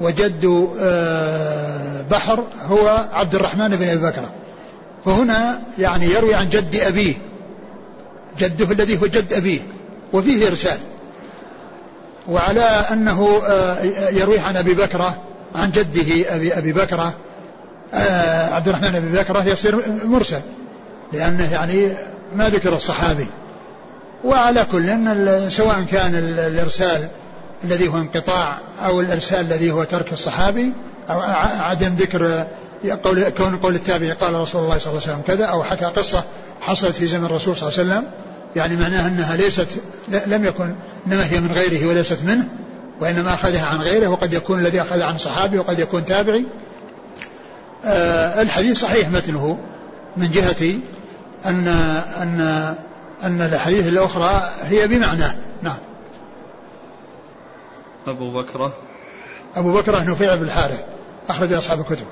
[0.00, 4.30] وجد آه، بحر هو عبد الرحمن بن أبي بكرة.
[5.04, 7.14] فهنا يعني يروي عن جد أبيه
[8.38, 9.60] جده الذي هو جد أبيه
[10.12, 10.78] وفيه إرسال.
[12.28, 15.16] وعلى أنه آه، يروي عن أبي بكرة
[15.54, 17.14] عن جده أبي أبي بكرة
[17.94, 20.40] آه، عبد الرحمن بن بكرة يصير مرسل
[21.12, 21.92] لأنه يعني
[22.36, 23.26] ما ذكر الصحابي.
[24.24, 27.08] وعلى كل إن سواء كان الإرسال
[27.64, 30.72] الذي هو انقطاع أو الإرسال الذي هو ترك الصحابي
[31.10, 31.20] أو
[31.60, 32.46] عدم ذكر
[33.04, 36.24] قول كون قول التابعي قال رسول الله صلى الله عليه وسلم كذا أو حكى قصة
[36.60, 38.10] حصلت في زمن الرسول صلى الله عليه وسلم.
[38.56, 39.66] يعني معناها أنها ليست
[40.26, 40.74] لم يكن
[41.06, 42.48] إنما هي من غيره وليست منه
[43.00, 46.44] وإنما أخذها عن غيره وقد يكون الذي أخذها عن صحابي وقد يكون تابعي.
[47.84, 49.58] آه الحديث صحيح متنه
[50.16, 50.74] من جهة
[51.46, 51.68] أن
[52.22, 52.40] أن
[53.24, 55.78] أن الأحاديث الأخرى هي بمعناه نعم.
[58.06, 58.72] أبو بكرة.
[59.54, 60.84] أبو بكرة نفيع بن الحارث
[61.28, 62.06] أخرج أصحاب الكتب.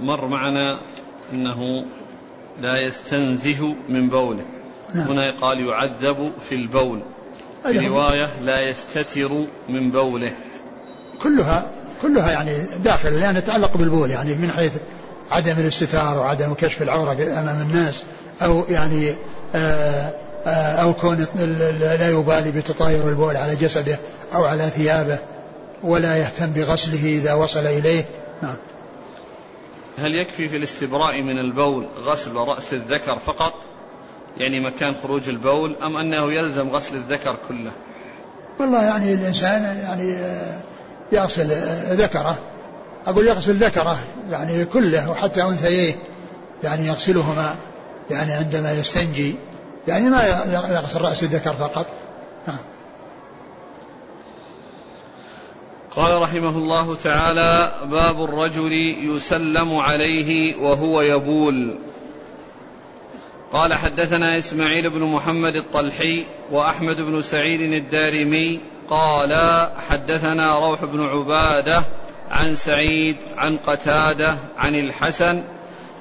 [0.00, 0.78] مر معنا
[1.32, 1.84] أنه
[2.60, 4.44] لا يستنزه من بوله.
[4.94, 5.08] نعم.
[5.08, 7.00] هنا قال يعذب في البول.
[7.62, 10.32] في رواية لا يستتر من بوله.
[11.22, 11.70] كلها
[12.02, 14.72] كلها يعني داخل لأنها تتعلق بالبول يعني من حيث
[15.30, 18.04] عدم الاستتار وعدم كشف العورة أمام الناس
[18.42, 19.14] أو يعني
[20.46, 21.26] أو كون
[21.80, 23.98] لا يبالي بتطاير البول على جسده
[24.34, 25.18] أو على ثيابه
[25.82, 28.04] ولا يهتم بغسله إذا وصل إليه.
[28.42, 28.56] نعم.
[29.98, 33.54] هل يكفي في الاستبراء من البول غسل رأس الذكر فقط؟
[34.38, 37.70] يعني مكان خروج البول أم أنه يلزم غسل الذكر كله؟
[38.60, 40.58] والله يعني الإنسان يعني آه،
[41.12, 42.38] يغسل آه، ذكره.
[43.06, 43.98] أقول يغسل ذكره
[44.30, 45.94] يعني كله وحتى أنثييه
[46.62, 47.56] يعني يغسلهما.
[48.10, 49.34] يعني عندما يستنجي
[49.88, 51.86] يعني ما يغسل رأس الذكر فقط.
[52.48, 52.58] نعم.
[55.96, 61.76] قال رحمه الله تعالى باب الرجل يسلم عليه وهو يبول.
[63.52, 69.36] قال حدثنا إسماعيل بن محمد الطلحي وأحمد بن سعيد الدارمي قال
[69.88, 71.82] حدثنا روح بن عبادة
[72.30, 75.42] عن سعيد عن قتادة عن الحسن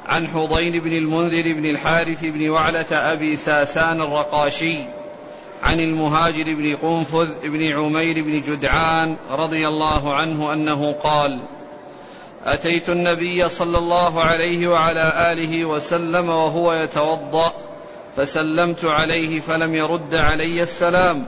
[0.06, 4.78] عن حضين بن المنذر بن الحارث بن وعلة أبي ساسان الرقاشي
[5.63, 11.39] عن المهاجر بن قنفذ بن عمير بن جدعان رضي الله عنه أنه قال
[12.46, 17.54] أتيت النبي صلى الله عليه وعلى آله وسلم وهو يتوضأ
[18.16, 21.26] فسلمت عليه فلم يرد علي السلام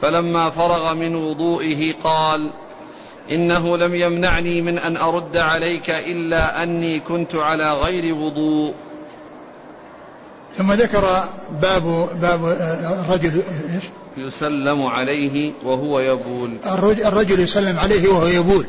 [0.00, 2.50] فلما فرغ من وضوئه قال
[3.30, 8.74] إنه لم يمنعني من أن أرد عليك إلا أني كنت على غير وضوء.
[10.58, 11.24] ثم ذكر
[11.62, 12.44] باب باب
[13.06, 13.42] الرجل
[13.74, 13.84] إيش؟
[14.16, 16.56] يسلم عليه وهو يبول.
[17.06, 18.66] الرجل يسلم عليه وهو يبول.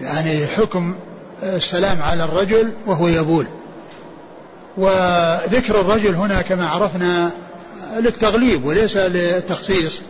[0.00, 0.94] يعني حكم
[1.42, 3.46] السلام على الرجل وهو يبول.
[4.76, 7.30] وذكر الرجل هنا كما عرفنا
[7.96, 10.02] للتغليب وليس للتخصيص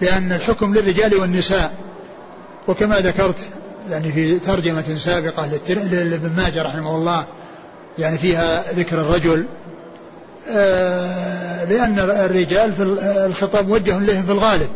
[0.00, 1.74] لأن الحكم للرجال والنساء.
[2.68, 3.36] وكما ذكرت
[3.90, 5.46] يعني في ترجمة سابقة
[5.92, 7.24] لابن ماجه رحمه الله
[7.98, 9.44] يعني فيها ذكر الرجل
[10.50, 12.82] آه، لأن الرجال في
[13.26, 14.68] الخطاب موجه لهم في الغالب.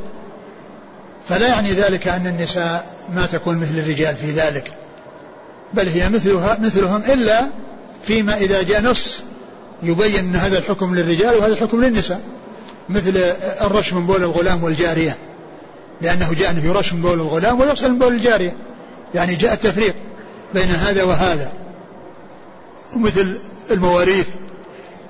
[1.29, 4.73] فلا يعني ذلك أن النساء ما تكون مثل الرجال في ذلك
[5.75, 7.41] بل هي مثلها مثلهم إلا
[8.03, 9.21] فيما إذا جاء نص
[9.83, 12.21] يبين أن هذا الحكم للرجال وهذا الحكم للنساء
[12.89, 13.17] مثل
[13.61, 15.17] الرش من بول الغلام والجارية.
[16.01, 18.57] لأنه جاء أنه يرش من بول الغلام ويغسل من بول الجارية.
[19.15, 19.95] يعني جاء التفريق
[20.55, 21.53] بين هذا وهذا.
[22.97, 23.39] ومثل
[23.71, 24.29] المواريث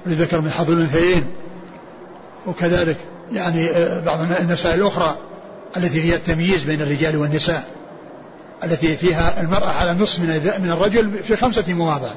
[0.06, 1.26] لذكر من حظ الأنثيين.
[2.46, 2.96] وكذلك
[3.32, 5.16] يعني آه، بعض المسائل الأخرى
[5.76, 7.64] التي فيها التمييز بين الرجال والنساء.
[8.64, 12.10] التي فيها المرأة على النصف من من الرجل في خمسة مواضع.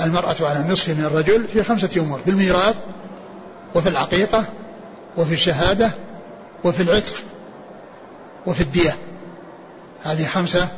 [0.00, 2.20] المرأة على النصف من الرجل في خمسة أمور.
[2.24, 2.74] في الميراث
[3.74, 4.44] وفي العقيقة
[5.16, 5.90] وفي الشهادة
[6.64, 7.14] وفي العتق.
[8.46, 8.96] وفي الدية.
[10.02, 10.68] هذه خمسة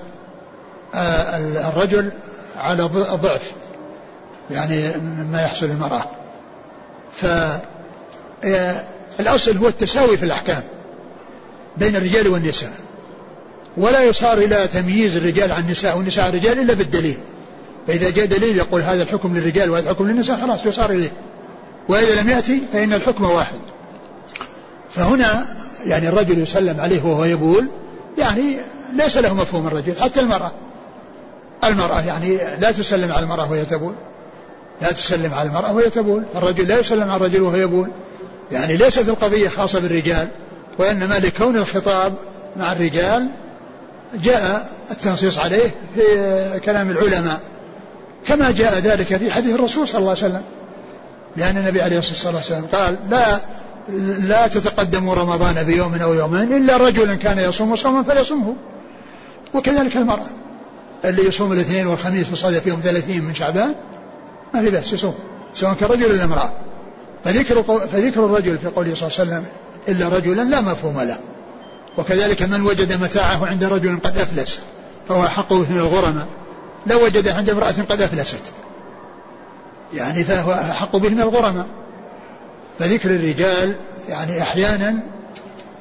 [0.95, 2.13] آه، الرجل
[2.57, 2.83] على
[3.23, 3.53] ضعف
[4.51, 6.05] يعني مما يحصل للمرأة.
[9.19, 10.63] فالأصل هو التساوي في الأحكام
[11.77, 12.73] بين الرجال والنساء.
[13.77, 17.17] ولا يصار إلى تمييز الرجال عن النساء والنساء عن الرجال إلا بالدليل.
[17.87, 21.13] فإذا جاء دليل يقول هذا الحكم للرجال وهذا الحكم للنساء خلاص يصار إليه.
[21.89, 23.59] وإذا لم يأتي فإن الحكم واحد.
[24.91, 25.47] فهنا
[25.87, 27.69] يعني الرجل يسلم عليه وهو يبول
[28.19, 28.57] يعني
[28.97, 30.51] ليس له مفهوم الرجل حتى المرأة.
[31.65, 33.95] المرأة يعني لا تسلم على المرأة وهي تبول
[34.83, 37.89] لا تسلم على المرأة وهي تبول الرجل لا يسلم على الرجل وهو يبول
[38.53, 40.29] يعني ليست القضية خاصة بالرجال
[40.79, 42.15] وإنما لكون الخطاب
[42.57, 43.29] مع الرجال
[44.15, 47.41] جاء التنصيص عليه في كلام العلماء.
[48.27, 50.43] كما جاء ذلك في حديث الرسول صلى الله عليه وسلم.
[51.37, 53.41] لأن النبي عليه الصلاة والسلام قال لا
[54.19, 58.55] لا تتقدموا رمضان بيوم أو يومين إلا رجل كان يصوم صوما فليصمه
[59.55, 60.27] وكذلك المرأة
[61.05, 63.75] اللي يصوم الاثنين والخميس وصادف يوم ثلاثين من شعبان
[64.55, 65.15] ما في بأس يصوم
[65.55, 66.53] سواء كان رجل ولا امرأة.
[67.25, 69.45] فذكر, فذكر الرجل في قوله صلى الله عليه وسلم
[69.89, 71.19] إلا رجلا لا مفهوم له.
[71.99, 74.61] وكذلك من وجد متاعه عند رجل قد أفلس
[75.09, 76.29] فهو حقه من الغرماء.
[76.87, 78.53] لو وجد عند امرأة قد أفلست.
[79.95, 81.67] يعني فهو أحق به من الغرماء.
[82.83, 83.77] فذكر الرجال
[84.09, 85.03] يعني أحيانا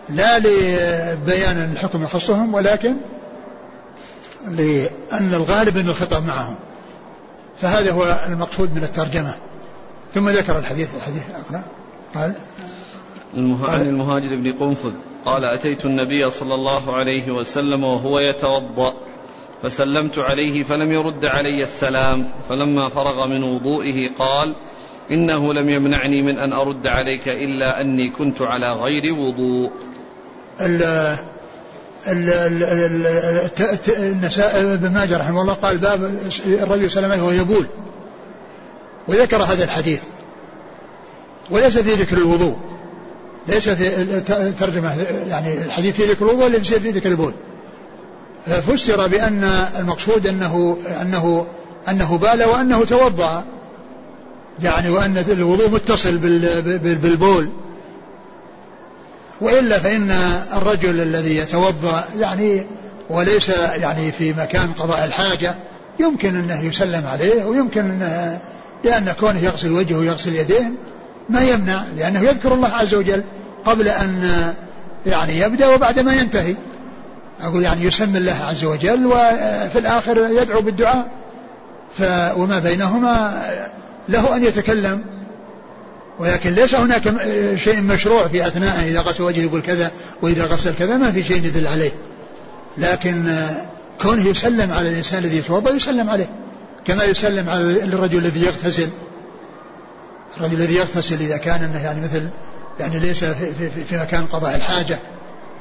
[0.09, 2.95] لا لبيان الحكم يخصهم ولكن
[4.47, 6.55] لأن الغالب أن الخطاب معهم.
[7.61, 9.35] فهذا هو المقصود من الترجمة.
[10.13, 11.63] ثم ذكر الحديث الحديث أقرأ.
[12.15, 12.33] قال
[13.69, 14.91] عن المهاجر بن قنفذ.
[15.25, 18.93] قال أتيت النبي صلى الله عليه وسلم وهو يتوضأ.
[19.63, 22.27] فسلمت عليه فلم يرد علي السلام.
[22.49, 24.55] فلما فرغ من وضوئه قال
[25.11, 29.71] إنه لم يمنعني من أن أرد عليك إلا أني كنت على غير وضوء.
[33.97, 36.11] النساء ابن ماجه رحمه الله قال باب
[36.45, 37.67] الرجل عليه وهو يبول
[39.07, 40.01] وذكر هذا الحديث.
[41.49, 42.55] وليس في ذكر الوضوء.
[43.47, 44.95] ليس في الترجمة
[45.29, 47.33] يعني الحديث في ذكر الوضوء ليس في ذكر البول.
[48.45, 49.43] ففسر بأن
[49.79, 51.47] المقصود أنه أنه
[51.89, 53.45] أنه بال وأنه توضأ.
[54.64, 56.18] يعني وأن الوضوء متصل
[56.78, 57.49] بالبول.
[59.41, 60.12] وإلا فإن
[60.53, 62.66] الرجل الذي يتوضأ يعني
[63.09, 65.55] وليس يعني في مكان قضاء الحاجة
[65.99, 68.39] يمكن أنه يسلم عليه ويمكن أنه
[68.84, 70.72] لأن كونه يغسل وجهه ويغسل يديه
[71.30, 73.24] ما يمنع لأنه يذكر الله عز وجل
[73.66, 74.53] قبل أن
[75.05, 76.55] يعني يبدأ وبعد ما ينتهي.
[77.41, 81.07] أقول يعني يسمي الله عز وجل وفي الآخر يدعو بالدعاء.
[81.97, 82.01] ف
[82.38, 83.43] وما بينهما
[84.12, 85.03] له أن يتكلم.
[86.20, 87.01] ولكن ليس هناك
[87.55, 89.91] شيء مشروع في أثناء إذا غسل وجهه يقول كذا
[90.22, 91.91] وإذا غسل كذا ما في شيء يدل عليه.
[92.78, 93.36] لكن
[94.01, 96.30] كونه يسلم على الإنسان الذي يتوضأ يسلم عليه.
[96.86, 98.89] كما يسلم على الرجل الذي يغتسل.
[100.38, 102.30] الرجل الذي يغتسل إذا كان أنه يعني مثل
[102.80, 104.99] يعني ليس في, في, في مكان قضاء الحاجة.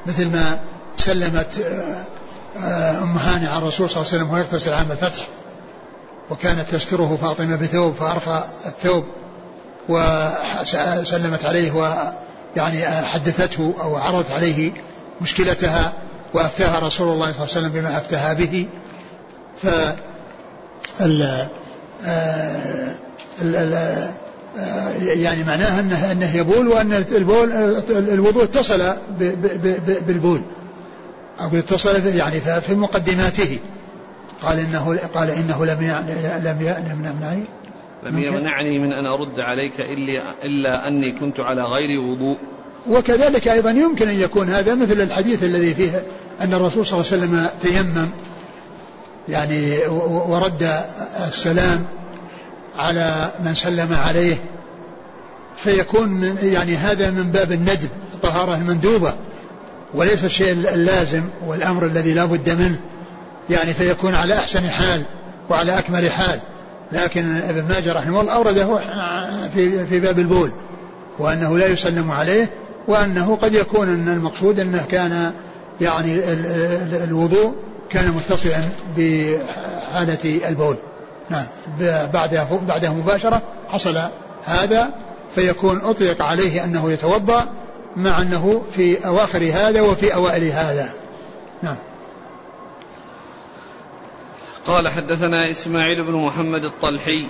[0.05, 0.59] مثل ما
[0.97, 1.61] سلمت
[2.63, 5.27] آه، أم هاني على الرسول صلى الله عليه وسلم وهو يغتسل عام الفتح.
[6.31, 9.05] وكانت تستره فاطمة بثوب فأرفع الثوب
[9.89, 14.71] وسلمت عليه ويعني حدثته أو عرضت عليه
[15.21, 15.93] مشكلتها
[16.33, 18.67] وأفتاها رسول الله صلى الله عليه وسلم بما أفتاها به.
[19.63, 19.67] ف
[21.01, 21.47] ال
[24.99, 27.51] يعني معناها أنه أنه يبول وأن البول
[27.89, 28.95] الوضوء اتصل
[30.07, 30.45] بالبول.
[31.39, 33.59] أقول اتصل يعني في مقدماته.
[34.41, 35.81] قال إنه قال إنه لم
[36.43, 37.43] لم يمنعني.
[38.03, 42.37] لم يمنعني من أن أرد عليك إلا إلا أني كنت على غير وضوء.
[42.89, 46.03] وكذلك أيضا يمكن أن يكون هذا مثل الحديث الذي فيه
[46.41, 48.09] أن الرسول صلى الله عليه وسلم تيمم
[49.29, 49.77] يعني
[50.27, 50.69] ورد
[51.27, 51.85] السلام
[52.75, 54.37] على من سلم عليه.
[55.57, 59.13] فيكون من يعني هذا من باب الندب الطهارة المندوبة
[59.93, 62.79] وليس الشيء اللازم والأمر الذي لا بد منه.
[63.49, 65.03] يعني فيكون على أحسن حال
[65.49, 66.39] وعلى أكمل حال.
[66.91, 68.79] لكن ابن ماجه رحمه الله أورده
[69.53, 70.51] في في باب البول
[71.19, 72.49] وأنه لا يسلم عليه
[72.87, 75.31] وأنه قد يكون أن المقصود أنه كان
[75.81, 76.19] يعني
[77.03, 77.53] الوضوء
[77.89, 78.61] كان متصلا
[78.97, 80.75] بحالة البول.
[81.29, 81.45] نعم.
[82.13, 83.97] بعدها بعدها مباشرة حصل
[84.45, 84.89] هذا
[85.35, 87.45] فيكون أطلق عليه أنه يتوضأ
[87.95, 90.89] مع أنه في أواخر هذا وفي أوائل هذا.
[91.63, 91.75] نعم.
[94.67, 97.27] قال حدثنا إسماعيل بن محمد الطلحي.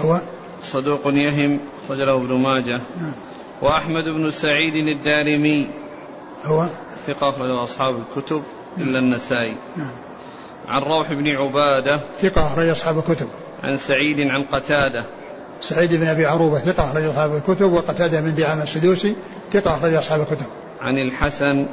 [0.00, 0.20] هو؟
[0.62, 1.60] صدوق يهم
[1.90, 2.80] رجله ابن ماجه.
[3.00, 3.12] نعم.
[3.62, 5.68] وأحمد بن سعيد الدارمي.
[6.44, 6.66] هو؟
[7.06, 8.42] ثقة أخرجه أصحاب الكتب
[8.78, 9.56] إلا النسائي.
[9.76, 9.92] نعم.
[10.68, 12.00] عن روح بن عبادة.
[12.20, 13.28] ثقة أخرج أصحاب الكتب.
[13.64, 15.04] عن سعيد عن قتادة.
[15.60, 19.16] سعيد بن أبي عروبة ثقة أخرج أصحاب الكتب وقتادة بن دعامة السدوسي
[19.52, 20.46] ثقة أخرج أصحاب الكتب.
[20.80, 21.66] عن الحسن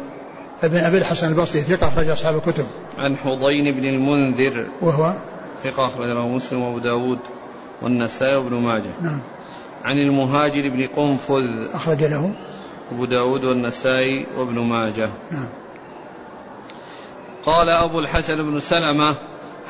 [0.64, 2.66] ابن أبي الحسن البصري ثقة أخرج أصحاب الكتب.
[2.98, 4.66] عن حضين بن المنذر.
[4.82, 5.14] وهو؟
[5.64, 7.20] ثقة أخرج له مسلم وأبو داود
[7.82, 8.92] والنسائي وابن ماجه.
[9.02, 9.20] نعم.
[9.84, 11.46] عن المهاجر بن قنفذ.
[11.74, 12.34] أخرج له؟
[12.92, 15.10] أبو داود والنسائي وابن ماجه.
[15.32, 15.50] نعم.
[17.46, 19.16] قال أبو الحسن بن سلمة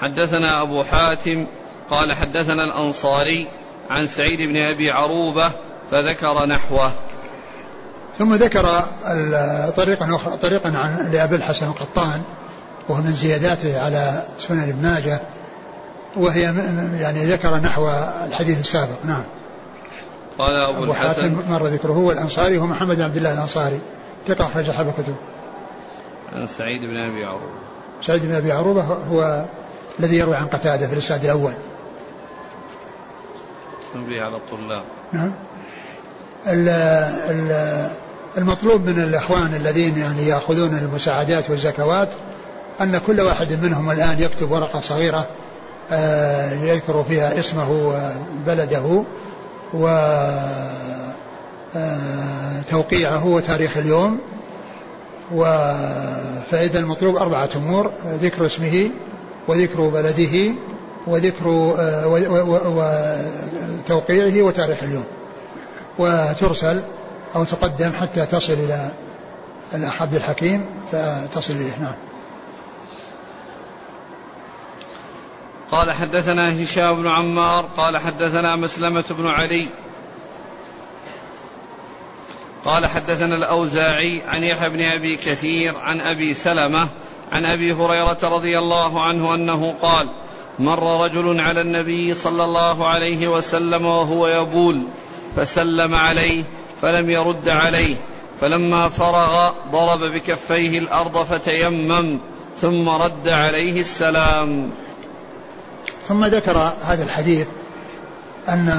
[0.01, 1.45] حدثنا أبو حاتم
[1.89, 3.47] قال حدثنا الأنصاري
[3.89, 5.51] عن سعيد بن أبي عروبة
[5.91, 6.91] فذكر نحوه.
[8.19, 8.65] ثم ذكر
[9.77, 12.21] طريقا أخرى طريقا عن لأبي الحسن القطان
[12.89, 15.19] وهو من زياداته على سنن ابن ماجه
[16.15, 16.41] وهي
[16.99, 17.87] يعني ذكر نحو
[18.27, 19.05] الحديث السابق.
[19.05, 19.23] نعم.
[20.37, 23.79] قال أبو, أبو حاتم مر ذكره هو الأنصاري هو محمد بن عبد الله الأنصاري.
[24.27, 25.15] ثقة أخرج أصحاب الكتب
[26.35, 27.63] عن سعيد بن أبي عروبة.
[28.01, 29.45] سعيد بن أبي عروبة هو
[29.99, 31.53] الذي يروي عن قتادة في الإسناد الأول.
[33.93, 34.83] تنبيه على الطلاب.
[35.13, 35.31] نعم.
[38.37, 42.09] المطلوب من الإخوان الذين يعني يأخذون المساعدات والزكوات
[42.81, 45.27] أن كل واحد منهم الآن يكتب ورقة صغيرة
[45.91, 49.03] آه، يذكر فيها اسمه وبلده
[51.73, 54.19] وتوقيعه وتاريخ اليوم.
[56.51, 58.89] فإذا المطلوب أربعة أمور ذكر اسمه
[59.47, 60.51] وذكر بلده
[61.07, 61.47] وذكر
[63.87, 65.05] وتوقيعه وتاريخ اليوم.
[65.99, 66.81] وترسل
[67.35, 68.91] أو تقدم حتى تصل إلى
[69.73, 71.95] الأخ عبد الحكيم فتصل إليه نعم.
[75.71, 79.69] قال حدثنا هشام بن عمار قال حدثنا مسلمة بن علي.
[82.65, 86.87] قال حدثنا الأوزاعي عن يحيى بن أبي كثير عن أبي سلمة
[87.31, 90.09] عن أبي هريرة رضي الله عنه أنه قال
[90.59, 94.83] مر رجل على النبي صلى الله عليه وسلم وهو يبول
[95.35, 96.43] فسلم عليه
[96.83, 97.95] فلم يرد عليه.
[98.41, 102.17] فلما فرغ ضرب بكفيه الأرض فتيمم
[102.61, 104.71] ثم رد عليه السلام.
[106.07, 107.47] ثم ذكر هذا الحديث
[108.49, 108.69] أن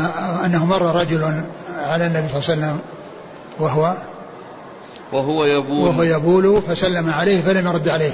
[0.44, 1.44] أنه مر رجل
[1.78, 2.78] على النبي صلى الله عليه وسلم
[3.58, 3.94] وهو
[5.12, 5.88] وهو يبول.
[5.88, 8.12] وهو يبول فسلم عليه فلم يرد عليه.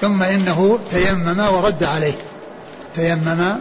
[0.00, 2.14] ثم إنه تيمم ورد عليه.
[2.94, 3.56] تيمم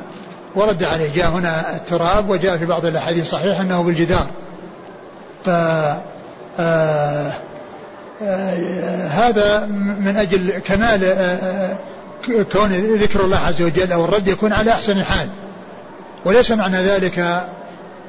[0.55, 1.13] ورد عليه.
[1.13, 4.27] جاء هنا التراب وجاء في بعض الأحاديث الصحيحه أنه بالجدار.
[5.45, 5.49] ف
[6.59, 7.31] آه،
[8.21, 9.65] آه، هذا
[10.05, 11.75] من أجل كمال آه،
[12.53, 15.27] كون ذكر الله عز وجل أو الرد يكون على أحسن حال
[16.25, 17.19] وليس معنى ذلك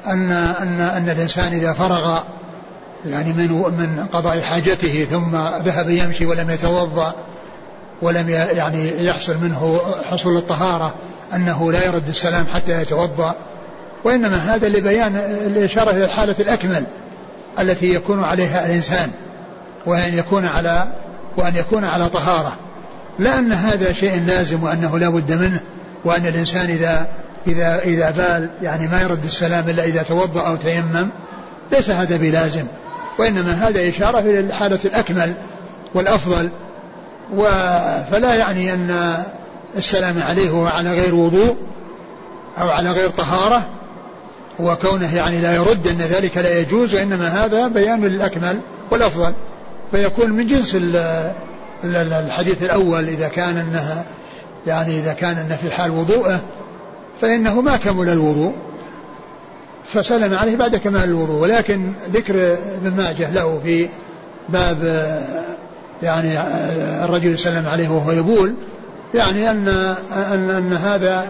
[0.07, 2.19] أن أن أن الإنسان إذا فرغ
[3.05, 5.35] يعني من من قضاء حاجته ثم
[5.65, 7.15] ذهب يمشي ولم يتوضأ
[8.01, 10.93] ولم يعني يحصل منه حصول الطهارة
[11.33, 13.35] أنه لا يرد السلام حتى يتوضأ.
[14.03, 15.15] وإنما هذا لبيان
[15.45, 16.83] الإشارة إلى الحالة الأكمل.
[17.59, 19.11] التي يكون عليها الإنسان
[19.85, 20.87] وأن يكون على
[21.37, 22.55] وأن يكون على طهارة.
[23.19, 25.59] لا أن هذا شيء لازم وأنه لا بد منه
[26.05, 27.07] وأن الإنسان إذا
[27.47, 31.09] إذا إذا بال يعني ما يرد السلام إلا إذا توضأ أو تيمم
[31.71, 32.65] ليس هذا بلازم.
[33.19, 35.33] وإنما هذا إشارة إلى الحالة الأكمل
[35.93, 36.49] والأفضل.
[38.11, 39.17] فلا يعني أن
[39.77, 41.57] السلام عليه وهو على غير وضوء
[42.61, 43.65] أو على غير طهارة
[44.59, 48.59] وكونه يعني لا يرد أن ذلك لا يجوز وإنما هذا بيان للأكمل
[48.91, 49.33] والأفضل.
[49.91, 50.77] فيكون من جنس
[51.83, 54.03] الحديث الأول إذا كان أنها
[54.67, 56.41] يعني إذا كان أنه في حال وضوءه
[57.21, 58.53] فإنه ما كمل الوضوء
[59.85, 61.41] فسلم عليه بعد كمال الوضوء.
[61.41, 63.89] ولكن ذكر ابن ماجه له في
[64.49, 64.83] باب
[66.03, 66.39] يعني
[67.03, 68.53] الرجل سلم عليه وهو يبول
[69.15, 69.67] يعني أن
[70.15, 71.27] أن, أن هذا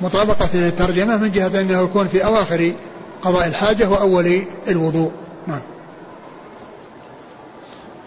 [0.00, 2.72] مطابقة للترجمة من جهة أنه يكون في أواخر
[3.22, 5.12] قضاء الحاجة وأول الوضوء.
[5.46, 5.60] نعم.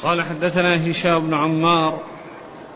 [0.03, 1.99] قال حدثنا هشام بن عمار.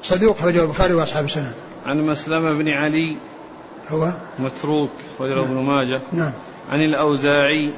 [0.03, 1.53] صدوق خرجه البخاري وأصحاب السنة.
[1.85, 3.17] عن مسلمة بن علي.
[3.89, 4.89] هو؟ متروك
[5.19, 6.01] خرجه ابن ماجه.
[6.11, 6.33] نعم.
[6.69, 7.73] عن الأوزاعي.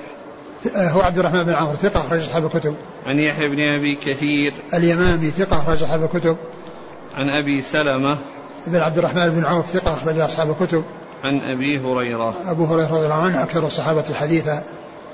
[0.76, 2.76] هو عبد الرحمن بن عمرو ثقة أخرج أصحاب الكتب.
[3.06, 4.54] عن يحيى بن أبي كثير.
[4.74, 6.38] اليمامي ثقة أخرج أصحاب الكتب.
[7.16, 8.18] عن أبي سلمة.
[8.68, 10.84] بن عبد الرحمن بن عوف ثقة أخرج أصحاب الكتب.
[11.24, 12.34] عن أبي هريرة.
[12.47, 14.63] أبو هريرة رضي الله عنه أكثر الصحابة حديثا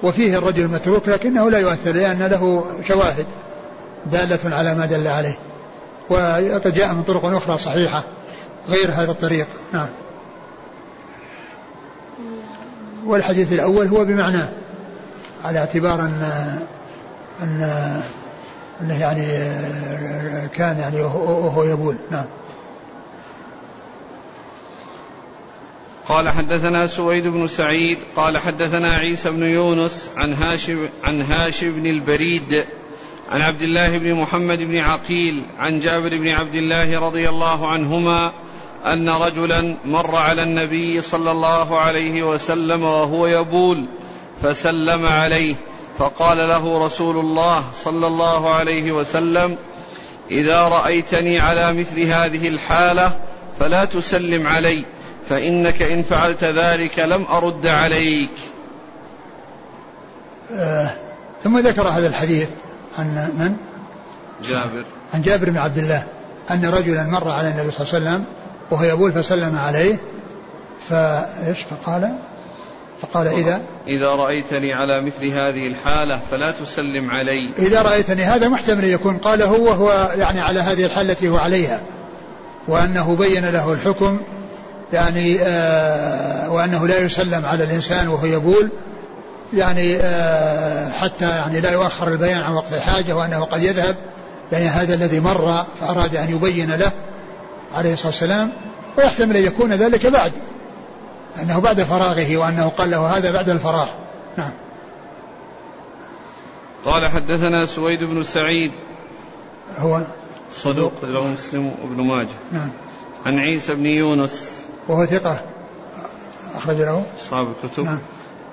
[0.03, 3.25] وفيه الرجل المتروك لكنه لا يؤثر لأن له شواهد
[4.05, 5.35] دالة على ما دل عليه.
[6.09, 8.03] وقد جاء من طرق أخرى صحيحة
[8.69, 9.47] غير هذا الطريق.
[9.73, 9.87] نعم.
[13.05, 14.49] والحديث الأول هو بمعناه
[15.43, 16.29] على اعتبار أن
[17.41, 17.61] أن
[18.81, 19.25] أنه يعني
[20.47, 21.95] كان يعني وهو يبول.
[22.11, 22.25] نعم.
[26.09, 31.85] قال حدثنا سويد بن سعيد قال حدثنا عيسى بن يونس عن هاشم عن هاشم بن
[31.85, 32.65] البريد
[33.31, 38.31] عن عبد الله بن محمد بن عقيل عن جابر بن عبد الله رضي الله عنهما
[38.85, 43.85] أن رجلا مر على النبي صلى الله عليه وسلم وهو يبول
[44.41, 45.55] فسلم عليه
[45.97, 49.57] فقال له رسول الله صلى الله عليه وسلم
[50.31, 53.19] إذا رأيتني على مثل هذه الحالة
[53.59, 54.85] فلا تسلم علي
[55.30, 58.32] فإنك إن فعلت ذلك لم أرد عليك.
[60.51, 60.93] آه
[61.43, 62.49] ثم ذكر هذا الحديث
[62.99, 63.05] عن
[63.38, 63.55] من؟
[64.49, 64.84] جابر.
[65.13, 66.03] عن جابر بن عبد الله
[66.51, 68.26] أن رجلا مر على النبي صلى الله عليه وسلم
[68.71, 69.97] وهو يبول فسلم عليه
[70.89, 72.15] فإيش؟ فقال
[73.01, 77.53] فقال إذا؟ إذا رأيتني على مثل هذه الحالة فلا تسلم علي.
[77.59, 81.82] إذا رأيتني هذا محتمل يكون قاله وهو يعني على هذه الحالة التي هو عليها
[82.67, 84.19] وأنه بين له الحكم
[84.93, 88.69] يعني آه وأنه لا يسلم على الإنسان وهو يبول
[89.53, 93.95] يعني آه حتى يعني لا يؤخر البيان عن وقت الحاجة وأنه قد يذهب
[94.51, 96.91] يعني هذا الذي مر فأراد أن يبين له
[97.73, 98.51] عليه الصلاة والسلام
[98.97, 100.31] ويحتمل أن يكون ذلك بعد
[101.41, 103.87] أنه بعد فراغه وأنه قال له هذا بعد الفراغ.
[104.37, 104.51] نعم.
[106.85, 108.71] قال حدثنا سويد بن سعيد
[109.77, 110.01] هو
[110.51, 112.69] صدوق له مسلم وابن ماجه نعم.
[113.25, 115.39] عن عيسى بن يونس وهو ثقة.
[116.55, 117.05] أخرج له.
[117.21, 117.84] أصحاب الكتب.
[117.86, 117.99] نعم.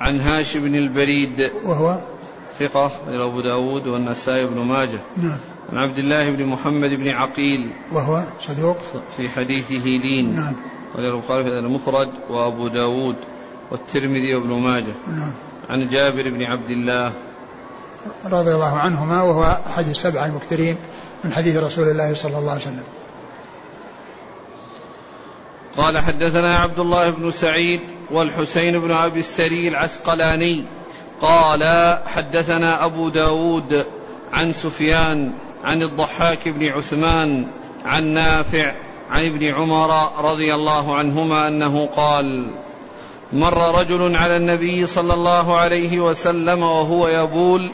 [0.01, 1.51] عن هاشم بن البريد.
[1.65, 2.01] وهو
[2.59, 4.99] ثقة إلى أبو داود والنسائي بن ماجه.
[5.17, 5.39] نعم.
[5.73, 7.73] عن عبد الله بن محمد بن عقيل.
[7.93, 8.77] وهو صدوق.
[9.17, 10.57] في حديثه لين نعم.
[10.95, 13.17] وله البخاري في المفرد وأبو داود
[13.71, 14.95] والترمذي وابن ماجه.
[15.09, 15.33] نعم.
[15.71, 17.13] عن جابر بن عبد الله.
[18.25, 20.77] رضي الله عنهما وهو أحد السبعة المكثرين
[21.25, 22.85] من حديث رسول الله صلى الله عليه وسلم.
[25.77, 30.65] قال حدثنا عبد الله بن سعيد والحسين بن أبي السري العسقلاني
[31.21, 33.87] قال حدثنا أبو داود
[34.33, 35.33] عن سفيان
[35.65, 37.47] عن الضحاك بن عثمان
[37.85, 38.75] عن نافع
[39.11, 42.53] عن ابن عمر رضي الله عنهما أنه قال
[43.33, 47.71] مر رجل على النبي صلى الله عليه وسلم وهو يبول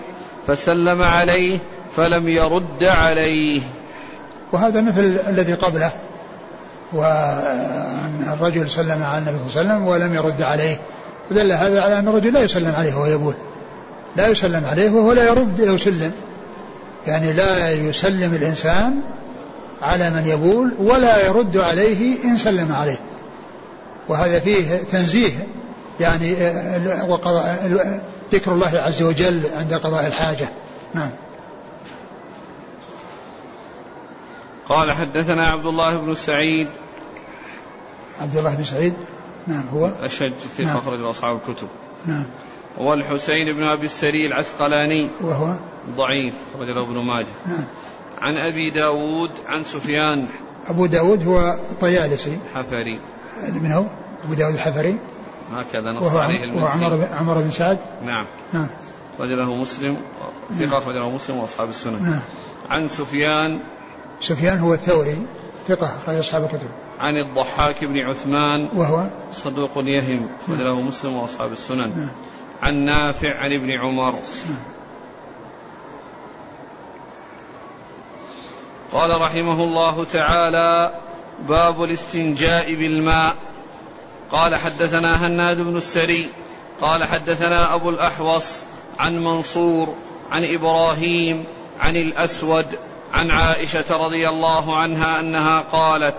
[0.46, 1.58] فسلم عليه
[1.90, 3.60] فلم يرد عليه.
[4.52, 5.92] وهذا مثل الذي قبله.
[6.92, 10.80] وأن الرجل سلم على النبي صلى الله عليه وسلم ولم يرد عليه.
[11.30, 13.34] ودل هذا على أن الرجل لا يسلم عليه وهو يبول
[14.16, 16.12] لا يسلم عليه وهو لا يرد لو سلم
[17.06, 19.00] يعني لا يسلم الإنسان
[19.82, 22.98] على من يبول ولا يرد عليه إن سلم عليه.
[24.08, 25.32] وهذا فيه تنزيه.
[26.00, 26.34] يعني
[27.08, 28.00] وقضاء
[28.32, 30.48] ذكر الله عز وجل عند قضاء الحاجة.
[30.94, 31.10] نعم.
[34.68, 36.68] قال حدثنا عبد الله بن سعيد.
[38.20, 38.94] عبد الله بن سعيد؟
[39.46, 40.76] نعم هو؟ أشج في نعم.
[40.76, 41.68] أخرج أصحاب الكتب.
[42.06, 42.24] نعم.
[42.78, 45.10] والحسين بن أبي السري العسقلاني.
[45.20, 45.56] وهو؟
[45.96, 47.26] ضعيف أخرج له ابن ماجه.
[47.46, 47.64] نعم.
[48.18, 50.28] عن أبي داود عن سفيان.
[50.66, 52.38] أبو داود هو الطيالسي.
[52.54, 53.00] حفري.
[53.52, 53.84] من هو؟
[54.24, 54.98] أبو داود الحفري.
[55.52, 57.78] هكذا نص وهو عليه وهو المزي عمر بن عمر بن سعد.
[58.04, 58.26] نعم.
[58.52, 58.68] نعم.
[59.20, 59.96] رجله مسلم.
[60.58, 62.20] ثقة أخرج له مسلم وأصحاب السنن نعم.
[62.70, 63.60] عن سفيان
[64.20, 65.26] سفيان هو الثوري
[65.68, 66.68] ثقة أخرج أصحاب الكتب.
[67.00, 71.88] عن الضحاك بن عثمان وهو؟ صدوق يهم أخرج له مسلم وأصحاب السنن.
[71.96, 72.10] نعم.
[72.62, 74.14] عن نافع عن ابن عمر.
[78.92, 80.94] قال رحمه الله تعالى
[81.48, 83.34] باب الاستنجاء بالماء.
[84.32, 86.28] قال حدثنا هناد بن السري.
[86.80, 88.60] قال حدثنا أبو الأحوص
[88.98, 89.94] عن منصور
[90.30, 91.44] عن إبراهيم
[91.80, 92.66] عن الأسود
[93.14, 96.16] عن عائشة رضي الله عنها أنها قالت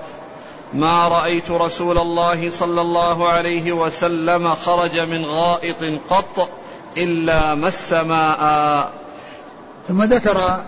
[0.74, 6.50] ما رأيت رسول الله صلى الله عليه وسلم خرج من غائط قط
[6.98, 8.92] إلا مس ماء.
[9.88, 10.62] ثم ذكر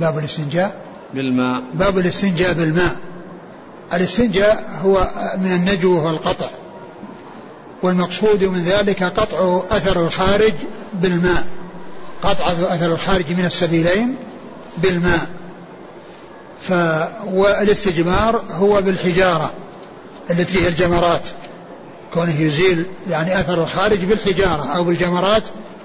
[0.00, 0.84] باب الاستنجاء.
[1.14, 1.62] بالماء.
[1.74, 2.96] باب الاستنجاء بالماء.
[3.92, 5.08] الاستنجاء هو
[5.38, 6.48] من النجو والقطع.
[7.82, 10.54] والمقصود من ذلك قطع أثر الخارج
[10.94, 11.46] بالماء.
[12.22, 14.16] قطع أثر الخارج من السبيلين.
[14.82, 15.26] بالماء.
[17.26, 19.50] والاستجمار هو بالحجارة
[20.30, 21.28] التي هي الجمرات.
[22.14, 25.42] كونه يزيل يعني أثر الخارج بالحجارة أو بالجمرات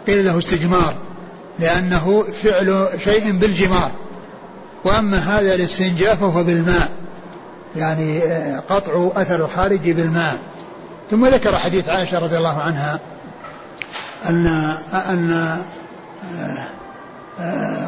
[0.07, 0.93] قيل له استجمار
[1.59, 3.91] لأنه فعل شيء بالجمار.
[4.83, 6.91] وأما هذا الاستنجاء فهو بالماء
[7.75, 10.39] يعني آه، قطع أثر الخارج بالماء.
[11.11, 12.99] ثم ذكر حديث عائشة رضي الله عنها
[14.29, 14.47] أن
[15.09, 16.67] أن آه،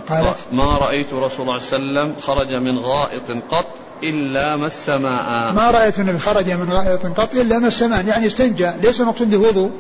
[0.10, 3.68] قالت ما رأيت رسول الله صلى الله عليه وسلم خرج من غائط قط
[4.04, 8.72] إلا مس ماء ما رأيت النبي خرج من غائط قط إلا مس ماء يعني استنجى.
[8.82, 9.72] ليس المقصود وضوء.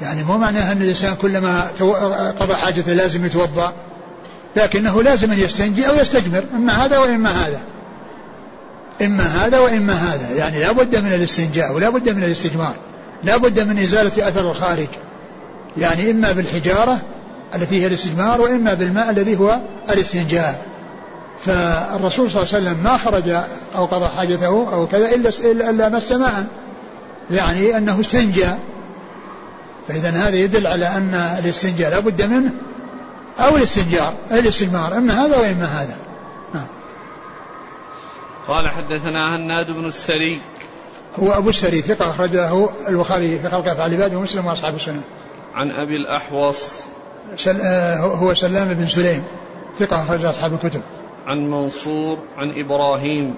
[0.00, 1.70] يعني مو معناها أن الإنسان كلما
[2.40, 3.72] قضى حاجته لازم يتوضأ
[4.56, 7.60] لكنه لازم أن يستنجي أو يستجمر إما هذا وإما هذا.
[9.02, 10.30] إما هذا وإما هذا.
[10.36, 12.74] يعني لا بد من الاستنجاء ولا بد من الاستجمار.
[13.22, 14.88] لا بد من إزالة أثر الخارج.
[15.76, 16.98] يعني إما بالحجارة
[17.54, 20.66] التي هي الاستجمار وإما بالماء الذي هو الاستنجاء.
[21.44, 23.28] فالرسول صلى الله عليه وسلم ما خرج
[23.74, 26.46] أو قضى حاجته أو كذا إلا إلا مس ماء
[27.30, 28.50] يعني أنه استنجى.
[29.88, 32.50] فإذا هذا يدل على أن الاستنجاء لا بد منه
[33.40, 35.96] أو الاستنجار الاستجمار إما هذا وإما هذا.
[36.54, 36.66] نعم.
[38.48, 40.40] قال حدثنا هناد بن السري.
[41.20, 45.00] هو أبو السري ثقة أخرجه البخاري في خلق أفعال العباد ومسلم وأصحاب السنة.
[45.54, 46.91] عن أبي الأحوص
[47.36, 47.60] سل...
[47.60, 49.24] آه، هو سلام بن سليم.
[49.78, 50.80] ثقة أخرج أصحاب الكتب.
[51.26, 53.34] عن منصور عن إبراهيم.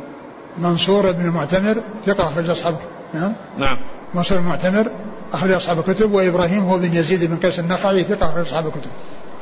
[0.58, 1.76] منصور بن المعتمر
[2.06, 2.76] ثقة أخرج أصحاب
[3.14, 3.32] نعم.
[3.58, 3.76] نعم.
[4.14, 4.86] منصور المعتمر
[5.32, 8.90] أخرج أصحاب الكتب وإبراهيم هو بن يزيد بن قيس النخعي ثقة أخرج أصحاب الكتب.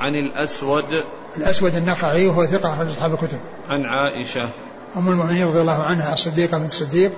[0.00, 1.05] عن الأسود.
[1.36, 3.38] الأسود النخعي وهو ثقة أخرج أصحاب الكتب.
[3.68, 4.48] عن عائشة.
[4.96, 7.11] أم المؤمنين رضي الله عنها الصديقة بنت الصديق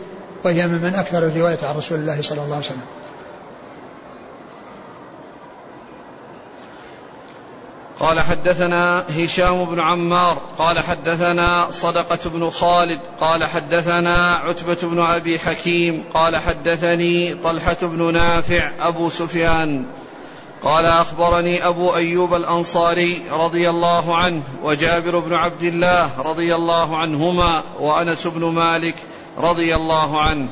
[0.44, 2.84] وهي من أكثر الرواية عن رسول الله صلى الله عليه وسلم.
[8.00, 15.38] قال حدثنا هشام بن عمار قال حدثنا صدقة بن خالد قال حدثنا عتبة بن أبي
[15.38, 19.86] حكيم قال حدثني طلحة بن نافع أبو سفيان.
[20.62, 27.62] قال أخبرني أبو أيوب الأنصاري رضي الله عنه وجابر بن عبد الله رضي الله عنهما
[27.80, 28.94] وأنس بن مالك
[29.38, 30.48] رضي الله عنه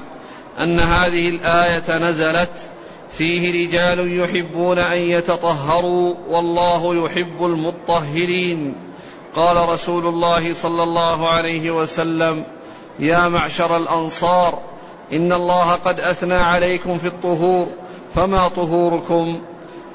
[0.60, 2.71] أن هذه الآية نزلت
[3.18, 8.74] فيه رجال يحبون أن يتطهروا والله يحب المطهرين.
[9.36, 12.44] قال رسول الله صلى الله عليه وسلم
[12.98, 14.58] يا معشر الأنصار
[15.12, 17.66] إن الله قد أثنى عليكم في الطهور
[18.14, 19.42] فما طهوركم؟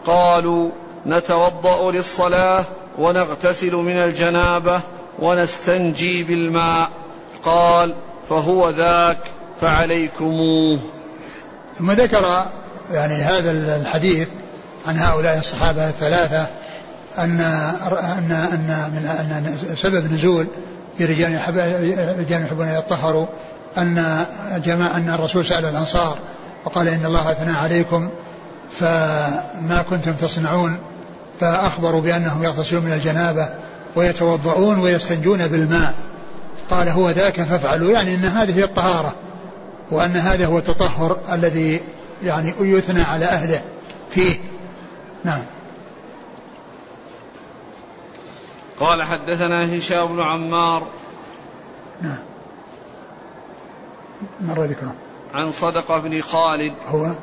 [0.05, 0.71] قالوا
[1.05, 2.65] نتوضأ للصلاة
[2.99, 4.81] ونغتسل من الجنابة
[5.19, 6.89] ونستنجي بالماء.
[7.45, 7.95] قال
[8.29, 9.19] فهو ذاك
[9.61, 10.79] فعليكموه.
[11.79, 12.45] ثم ذكر
[12.91, 14.27] يعني هذا الحديث
[14.87, 16.47] عن هؤلاء الصحابة الثلاثة
[17.17, 20.47] أن أن أن من أن سبب نزول
[20.97, 21.31] في رجال
[22.19, 23.25] رجال يحبون أن يطهروا
[23.77, 24.25] أن
[24.65, 26.19] جماعة أن الرسول سأل الأنصار
[26.65, 28.09] وقال إن الله أثنى عليكم
[28.79, 30.77] فما كنتم تصنعون
[31.39, 33.49] فأخبروا بأنهم يغتسلون من الجنابة
[33.95, 35.93] ويتوضؤون ويستنجون بالماء.
[36.69, 39.15] قال هو ذاك فافعلوا يعني أن هذه هي الطهارة
[39.91, 41.81] وأن هذا هو التطهر الذي
[42.23, 43.61] يعني يثنى على أهله
[44.09, 44.35] فيه.
[45.23, 45.41] نعم.
[48.79, 50.87] قال حدثنا هشام بن عمار
[52.01, 52.17] نعم.
[54.41, 54.93] مر ذكره؟
[55.33, 57.15] عن صدقة بن خالد هو؟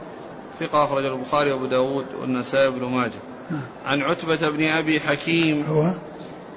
[0.60, 3.12] ثقة أخرج البخاري وأبو داود والنسائي بن ماجه.
[3.50, 3.62] نعم.
[3.84, 5.94] عن عتبة بن أبي حكيم هو؟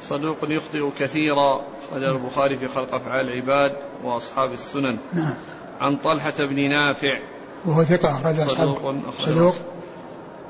[0.01, 1.61] صدوق يخطئ كثيرا
[1.93, 4.97] أخرج البخاري في خلق أفعال العباد وأصحاب السنن.
[5.13, 5.33] نعم.
[5.81, 7.19] عن طلحة بن نافع
[7.65, 8.75] وهو ثقة أخرج أصحاب
[9.19, 9.55] صدوق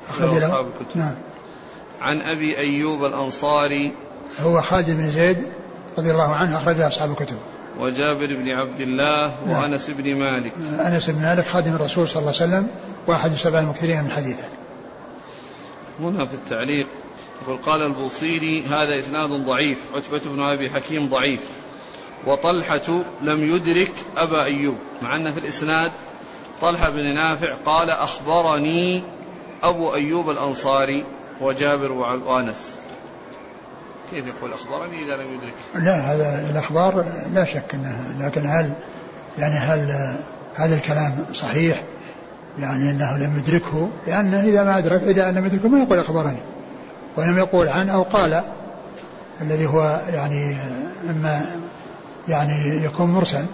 [0.08, 0.66] أخرج له.
[0.94, 1.14] نعم.
[2.00, 3.92] عن أبي أيوب الأنصاري
[4.40, 5.46] هو خالد بن زيد
[5.98, 7.36] رضي الله عنه أخرج أصحاب الكتب.
[7.80, 9.62] وجابر بن عبد الله نعم.
[9.62, 10.52] وأنس بن مالك.
[10.62, 12.68] أنس بن مالك خادم الرسول صلى الله عليه وسلم
[13.06, 14.44] وأحد السبع المكثرين من حديثه.
[16.00, 16.86] هنا في التعليق
[17.42, 19.78] يقول قال البوصيري هذا إسناد ضعيف.
[19.94, 21.40] عتبة بن أبي حكيم ضعيف.
[22.26, 25.92] وطلحة لم يدرك أبا أيوب مع أن في الإسناد
[26.62, 29.02] طلحة بن نافع قال أخبرني
[29.62, 31.04] أبو أيوب الأنصاري
[31.40, 32.74] وجابر وأنس.
[34.10, 37.04] كيف يقول أخبرني إذا لم يدرك؟ لا هذا الأخبار
[37.34, 38.72] لا شك أنها لكن هل
[39.38, 39.90] يعني هل
[40.54, 41.82] هذا الكلام صحيح؟
[42.58, 46.38] يعني أنه لم يدركه؟ لأنه إذا ما أدرك إذا لم يدركه ما يقول أخبرني.
[47.16, 48.42] ولم يقول عن أو قال
[49.40, 50.56] الذي هو يعني
[51.10, 51.46] إما
[52.28, 53.44] يعني يكون مرسل.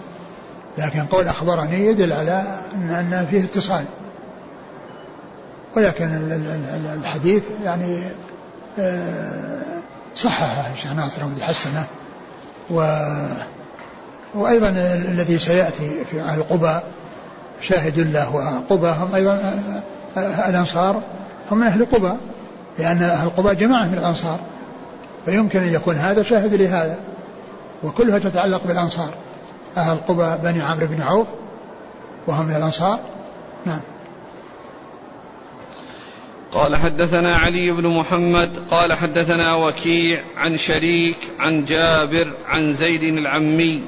[0.77, 3.85] لكن قول أخبرني يدل على أن, فيه اتصال.
[5.75, 6.09] ولكن
[7.03, 7.99] الحديث يعني
[8.79, 9.61] آه،
[10.15, 11.85] صححه الشيخ ناصر بن حسنه
[12.69, 12.99] و
[14.35, 14.69] وأيضا
[15.09, 16.83] الذي سيأتي في أهل قباء
[17.61, 21.01] شاهد له وقباء هم أيضا آه، آه، الأنصار
[21.51, 22.17] هم من أهل قباء
[22.79, 24.39] لأن أهل قباء جماعة من الأنصار
[25.25, 26.97] فيمكن أن يكون هذا شاهد لهذا
[27.83, 29.13] وكلها تتعلق بالأنصار.
[29.77, 31.27] أهل قباء بني عمرو بن عوف
[32.27, 32.99] وهم من الأنصار.
[33.65, 33.81] نعم.
[36.51, 43.83] قال حدثنا علي بن محمد قال حدثنا وكيع عن شريك عن جابر عن زيد العمي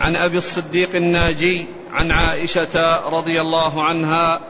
[0.00, 4.40] عن أبي الصديق الناجي عن عائشة رضي الله عنها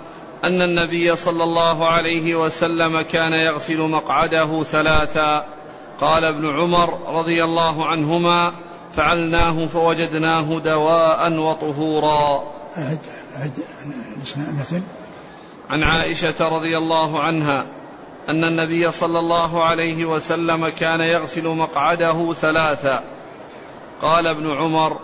[0.45, 5.47] أن النبي صلى الله عليه وسلم كان يغسل مقعده ثلاثا.
[6.01, 8.53] قال ابن عمر رضي الله عنهما
[8.97, 12.43] فعلناه فوجدناه دواء وطهورا.
[12.79, 12.99] أعد
[13.37, 13.53] أعد
[14.59, 14.81] مثل؟
[15.71, 17.65] عن عائشة رضي الله عنها
[18.29, 23.03] أن النبي صلى الله عليه وسلم كان يغسل مقعده ثلاثا.
[24.03, 24.97] قال ابن عمر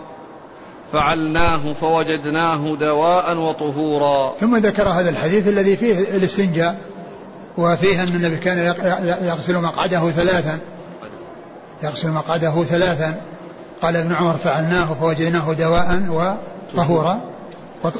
[0.93, 4.33] فعلناه فوجدناه دواء وطهورا.
[4.39, 6.77] ثم ذكر هذا الحديث الذي فيه الاستنجاء
[7.57, 8.57] وفيه أن النبي كان
[9.21, 10.59] يغسل مقعده ثلاثا.
[11.83, 13.21] يغسل مقعده ثلاثا.
[13.83, 16.03] قال ابن عمر فعلناه فوجدناه دواء
[16.73, 17.21] وطهورا.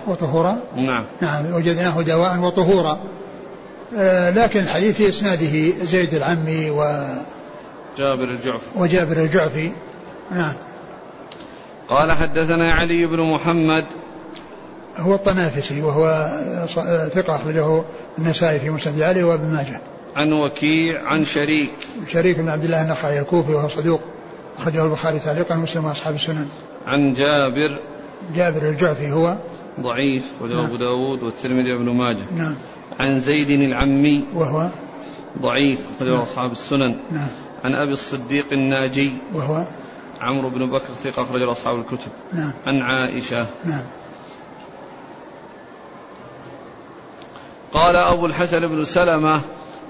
[0.08, 1.04] وطهورا؟ نعم.
[1.22, 3.00] نعم وجدناه دواء وطهورا.
[3.98, 7.06] آه لكن الحديث في إسناده زيد العمي و
[7.98, 8.66] جابر الجعفي.
[8.76, 9.72] وجابر الجعفي.
[10.32, 10.56] نعم.
[11.90, 13.86] قال حدثنا علي بن محمد.
[14.98, 16.32] هو الطنافسي وهو
[17.16, 17.84] ثقة أخرجه
[18.18, 19.82] النسائي في مسند علي وابن ماجه.
[20.16, 21.72] عن وكيع عن شريك.
[22.08, 24.02] شريك بن عبد الله النخعي الكوفي وهو صدوق.
[24.58, 26.48] أخرجه البخاري تعليقا ومسلم وأصحاب السنن.
[26.88, 27.78] عن جابر.
[28.36, 29.38] جابر الجعفي هو.
[29.82, 30.66] ضعيف وله نعم.
[30.66, 32.24] أبو داود والترمذي وابن ماجه.
[32.36, 32.56] نعم.
[33.00, 34.26] عن زيد العمي.
[34.34, 34.70] وهو.
[35.42, 36.22] ضعيف وله نعم.
[36.22, 36.96] أصحاب السنن.
[37.12, 37.28] نعم.
[37.64, 39.12] عن أبي الصديق الناجي.
[39.34, 39.66] وهو.
[40.22, 42.12] عمرو بن بكر ثقة أخرج أصحاب الكتب.
[42.34, 42.52] نعم.
[42.68, 43.48] عن عائشة.
[43.66, 43.84] نعم.
[47.74, 49.42] قال أبو الحسن بن سلمة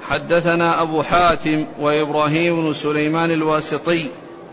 [0.07, 4.07] حدثنا أبو حاتم وإبراهيم بن سليمان الواسطي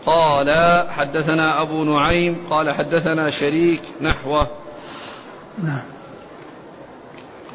[0.05, 0.49] قال
[0.89, 4.47] حدثنا أبو نعيم قال حدثنا شريك نحوه.
[5.63, 5.81] نعم.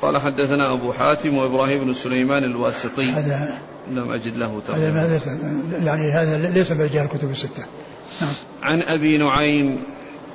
[0.02, 3.10] قال حدثنا أبو حاتم وإبراهيم بن سليمان الواسطي.
[3.12, 3.58] هذا
[3.90, 5.20] لم أجد له ترجمة هذا
[5.78, 7.64] يعني هذا ليس برجال الكتب الستة.
[8.20, 8.32] نعم.
[8.62, 9.84] عن أبي نعيم.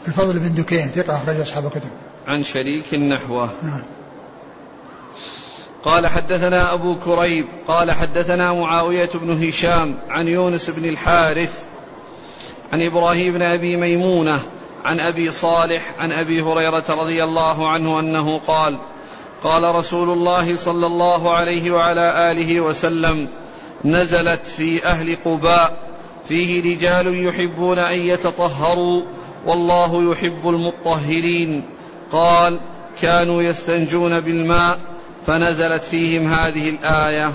[0.07, 1.89] الفضل بن دكين ثقة أخرج أصحاب الكتب.
[2.28, 3.49] عن شريك نحوه.
[3.64, 3.84] نعم.
[5.84, 7.45] قال حدثنا أبو كريب.
[7.68, 11.71] قال حدثنا معاوية بن هشام عن يونس بن الحارث
[12.72, 14.40] عن إبراهيم بن أبي ميمونة
[14.86, 18.80] عن أبي صالح عن أبي هريرة رضي الله عنه أنه قال
[19.44, 23.28] قال رسول الله صلى الله عليه وعلى آله وسلم
[23.86, 25.78] نزلت في أهل قباء
[26.28, 29.04] فيه رجال يحبون أن يتطهروا
[29.46, 31.64] والله يحب المطهرين.
[32.12, 32.60] قال
[33.02, 34.80] كانوا يستنجون بالماء
[35.28, 37.32] فنزلت فيهم هذه الآية.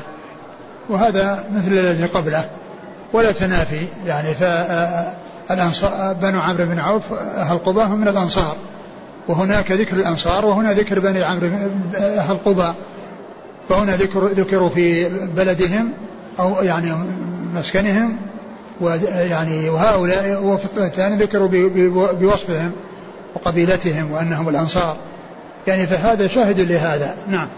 [0.88, 2.50] وهذا مثل الذي قبله
[3.12, 4.34] ولا تنافي يعني
[5.50, 8.56] الأنصار بنو عمرو بن عوف أهل قباء هم من الأنصار.
[9.28, 11.50] وهناك ذكر الأنصار وهنا ذكر بني عمرو
[11.94, 12.74] أهل قباء.
[13.68, 15.92] فهنا ذكر ذكروا في بلدهم
[16.40, 16.92] أو يعني
[17.54, 18.16] مسكنهم
[18.80, 21.48] ويعني وهؤلاء وفي الثاني ذكروا
[22.12, 22.72] بوصفهم
[23.34, 24.96] وقبيلتهم وأنهم الأنصار.
[25.66, 27.16] يعني فهذا شاهد لهذا.
[27.28, 27.48] نعم.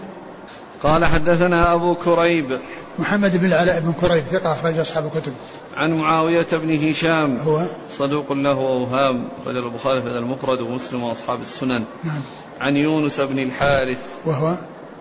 [0.83, 2.57] قال حدثنا أبو كريب.
[2.99, 5.33] محمد بن العلاء بن كريب ثقة أخرج أصحاب الكتب.
[5.79, 7.37] عن معاوية بن هشام.
[7.37, 11.83] هو؟ صدوق له أوهام رجل البخاري في المفرد ومسلم وأصحاب السنن.
[12.03, 12.21] نعم.
[12.61, 14.15] عن يونس بن الحارث.
[14.25, 14.57] وهو؟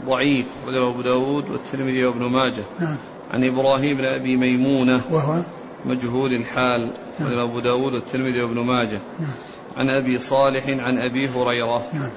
[0.06, 2.62] ضعيف رجل أبو داود والترمذي وابن ماجه.
[2.80, 2.96] نعم.
[3.30, 5.00] عن إبراهيم بن أبي ميمونة.
[5.10, 5.42] وهو؟
[5.84, 7.38] مجهول الحال نعم.
[7.38, 8.98] أبو داود والترمذي وابن ماجه.
[9.18, 9.34] نعم.
[9.76, 11.82] عن أبي صالح عن أبي هريرة.
[11.92, 12.10] نعم.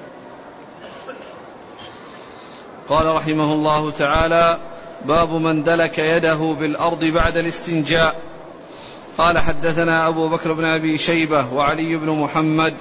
[2.88, 4.58] قال رحمه الله تعالى
[5.06, 8.31] باب من دلك يده بالأرض بعد الاستنجاء.
[9.18, 12.74] قال حدثنا أبو بكر بن أبي شيبة وعلي بن محمد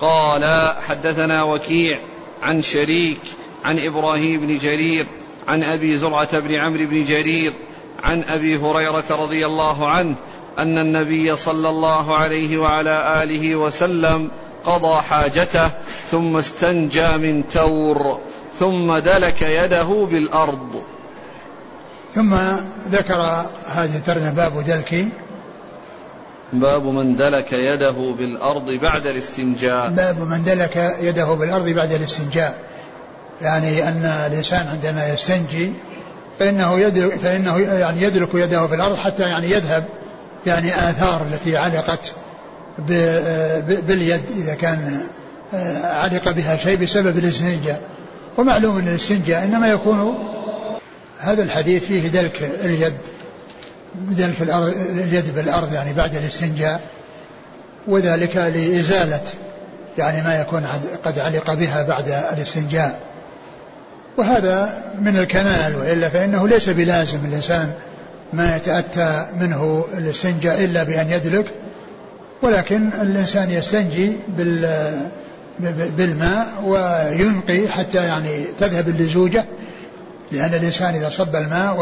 [0.00, 1.98] قال حدثنا وكيع
[2.42, 3.20] عن شريك
[3.64, 5.06] عن إبراهيم بن جرير
[5.48, 7.52] عن أبي زرعة بن عمرو بن جرير
[8.04, 10.14] عن أبي هريرة رضي الله عنه
[10.58, 14.30] أن النبي صلى الله عليه وعلى آله وسلم
[14.64, 15.70] قضى حاجته
[16.10, 18.20] ثم استنجى من تور
[18.58, 20.82] ثم دلك يده بالأرض.
[22.14, 22.34] ثم
[22.90, 23.20] ذكر
[23.66, 25.08] هذه الترجمة باب دلك
[26.52, 29.90] باب من دلك يده بالأرض بعد الاستنجاء.
[29.90, 32.58] باب من دلك يده بالأرض بعد الاستنجاء.
[33.40, 35.72] يعني أن الإنسان عندما يستنجي
[36.38, 39.84] فإنه يدلك فإنه يعني يدلك يده في الأرض حتى يعني يذهب
[40.46, 42.12] يعني آثار التي علقت
[43.88, 45.00] باليد إذا كان
[45.54, 47.80] آه، علق بها شيء بسبب الاستنجاء.
[48.38, 50.18] ومعلوم أن الاستنجاء إنما يكون
[51.18, 52.94] هذا الحديث فيه دلك اليد.
[53.94, 56.80] دلك الأرض اليد بالأرض يعني بعد الاستنجاء
[57.88, 59.22] وذلك لإزالة
[59.98, 60.66] يعني ما يكون
[61.04, 62.98] قد علق بها بعد الاستنجاء.
[64.16, 67.72] وهذا من الكمال وإلا فإنه ليس بلازم الإنسان
[68.32, 71.46] ما يتأتى منه الاستنجاء إلا بأن يدلك
[72.42, 74.92] ولكن الإنسان يستنجي بال
[75.96, 79.44] بالماء وينقي حتى يعني تذهب اللزوجة
[80.32, 81.76] لأن الإنسان إذا صب الماء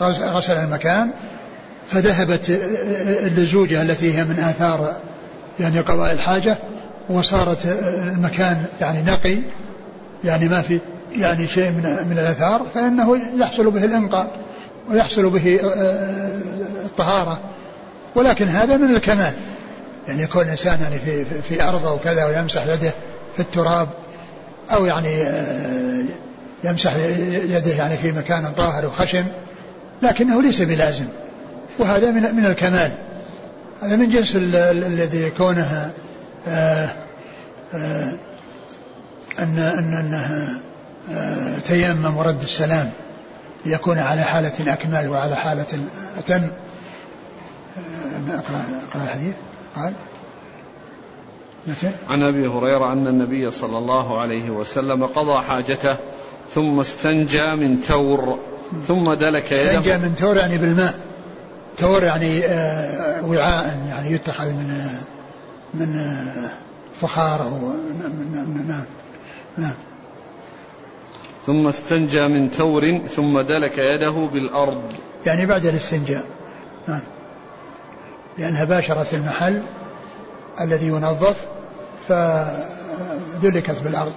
[0.00, 1.10] وغسل المكان
[1.90, 2.50] فذهبت
[3.22, 4.96] اللزوجة التي هي من آثار
[5.60, 6.56] يعني قضاء الحاجة
[7.08, 7.66] وصارت
[8.02, 9.38] المكان يعني نقي
[10.24, 10.80] يعني ما في
[11.16, 14.30] يعني شيء من من الآثار فإنه يحصل به الإنقاء
[14.90, 15.60] ويحصل به
[16.84, 17.40] الطهارة.
[18.14, 19.32] ولكن هذا من الكمال.
[20.08, 22.92] يعني يكون الإنسان يعني في, في أرض أو كذا ويمسح يده
[23.36, 23.88] في التراب
[24.72, 26.04] أو يعني آه،
[26.64, 26.94] يمسح
[27.28, 29.24] يده يعني في مكان طاهر وخشن.
[30.02, 31.06] لكنه ليس بلازم.
[31.78, 32.92] وهذا من من الكمال.
[33.82, 35.90] هذا من جنس الذي كونه
[36.48, 36.88] آه،
[37.74, 38.12] آه،
[39.38, 40.60] أن أن أنه
[41.64, 42.90] تيمم ورد السلام.
[43.66, 45.66] ليكون على حالة أكمل وعلى حالة
[46.18, 46.50] أتم
[48.28, 49.34] اقرأ أقرأ الحديث.
[49.76, 49.92] قال.
[52.08, 55.96] عن أبي هريرة أن النبي صلى الله عليه وسلم قضى حاجته
[56.54, 58.38] ثم استنجى من تور.
[58.88, 59.70] ثم دلك يده.
[59.70, 60.94] استنجى من تور يعني بالماء.
[61.78, 64.86] تور يعني آه، وعاء يعني يتخذ من
[65.74, 66.50] من آه،
[67.00, 67.72] فخار أو
[68.68, 68.84] نعم.
[69.58, 69.74] نعم.
[71.46, 74.82] ثم استنجى من تور ثم دلك يده بالأرض.
[75.26, 76.24] يعني بعد الاستنجاء.
[76.88, 77.00] نعم.
[78.38, 79.62] لأنها باشرت المحل
[80.60, 81.46] الذي ينظف
[82.08, 84.12] فدلكت بالأرض.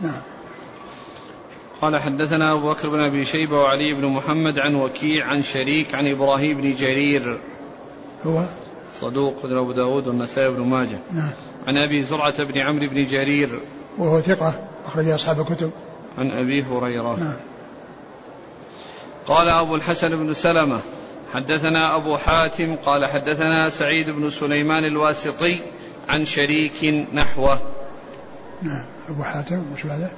[0.00, 0.20] نعم.
[1.82, 6.08] قال حدثنا أبو بكر بن أبي شيبة وعلي بن محمد عن وكيع عن شريك عن
[6.08, 7.38] إبراهيم بن جرير.
[8.26, 8.44] هو؟
[8.92, 10.98] صدوق خذ أبو داود والنسائي بن ماجه.
[11.12, 11.32] نعم.
[11.66, 13.60] عن أبي زرعة بن عمرو بن جرير.
[13.98, 15.70] وهو ثقة أخرج أصحاب الكتب.
[16.18, 17.16] عن أبي هريرة.
[17.20, 17.36] نعم.
[19.26, 20.80] قال أبو الحسن بن سلمة
[21.32, 25.58] حدثنا أبو حاتم قال حدثنا سعيد بن سليمان الواسطي
[26.08, 27.58] عن شريك نحوه.
[28.62, 28.84] نعم.
[29.08, 30.10] أبو حاتم وش بعده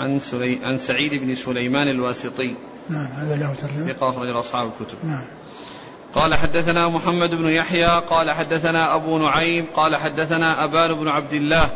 [0.00, 0.58] عن, سلي...
[0.62, 2.54] عن سعيد بن سليمان الواسطي.
[2.88, 3.92] نعم هذا له ترجمة.
[3.92, 4.98] ثقة أخرج أصحاب الكتب.
[5.04, 5.24] نعم.
[6.14, 11.70] قال حدثنا محمد بن يحيى قال حدثنا أبو نعيم قال حدثنا أبان بن عبد الله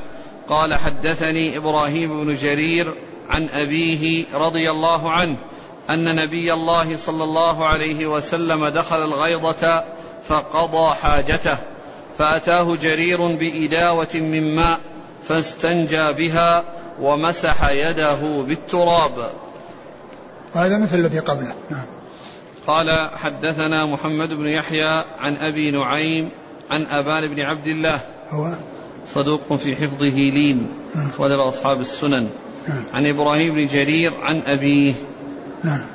[0.48, 2.94] قال حدثني إبراهيم بن جرير
[3.30, 5.36] عن أبيه رضي الله عنه
[5.90, 9.82] أن نبي الله صلى الله عليه وسلم دخل الغيضة
[10.24, 11.56] فقضى حاجته
[12.18, 14.80] فأتاه جرير بإداوة من ماء
[15.22, 16.64] فاستنجى بها
[17.00, 19.30] ومسح يده بالتراب.
[20.54, 21.54] هذا مثل الذي قبله.
[21.70, 21.86] نعم.
[22.66, 26.28] قال حدثنا محمد بن يحيى عن أبي نعيم
[26.70, 28.00] عن أبان بن عبد الله.
[28.30, 28.54] هو
[29.06, 30.68] صدوق في حفظه لين.
[30.94, 31.40] أخرج نعم.
[31.40, 32.28] أصحاب السنن.
[32.68, 32.84] نعم.
[32.94, 34.94] عن إبراهيم بن جرير عن أبيه.
[35.64, 35.86] نعم.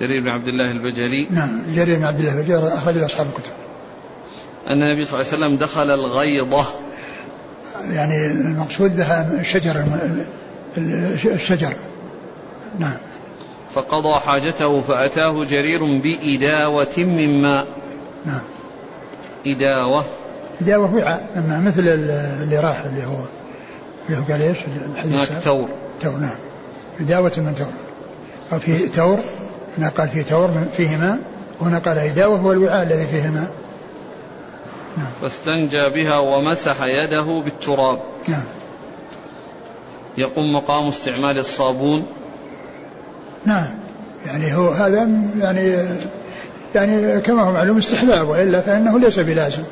[0.00, 1.26] جرير بن عبد الله البجلي.
[1.30, 1.62] نعم.
[1.74, 3.52] جرير بن عبد الله البجلي أخرج أصحاب الكتب.
[4.68, 6.66] أن النبي صلى الله عليه وسلم دخل الغيضة
[7.90, 9.84] يعني المقصود بها الشجر
[11.24, 11.72] الشجر.
[12.78, 12.96] نعم.
[13.70, 17.66] فقضى حاجته فأتاه جرير بإداوة من ماء.
[18.26, 18.40] نعم.
[19.46, 20.04] إداوة.
[20.60, 23.24] إداوة وعاء أما مثل اللي راح اللي هو
[24.08, 24.58] اللي هو قال إيش؟
[24.94, 25.68] الحديث هناك ثور.
[26.02, 26.36] ثور نعم.
[27.00, 27.72] إداوة من ثور.
[28.52, 29.18] أو في ثور
[29.78, 31.18] هنا قال في ثور فيه ماء
[31.60, 33.50] وهنا قال إداوة هو الوعاء الذي فيه الماء
[34.98, 35.06] نعم.
[35.22, 37.98] فاستنجى بها ومسح يده بالتراب.
[38.28, 38.44] نعم.
[40.18, 42.06] يقوم مقام استعمال الصابون.
[43.44, 43.68] نعم.
[44.26, 45.76] يعني هو هذا يعني
[46.74, 49.62] يعني كما هو معلوم استحباب وإلا فإنه ليس بلازم.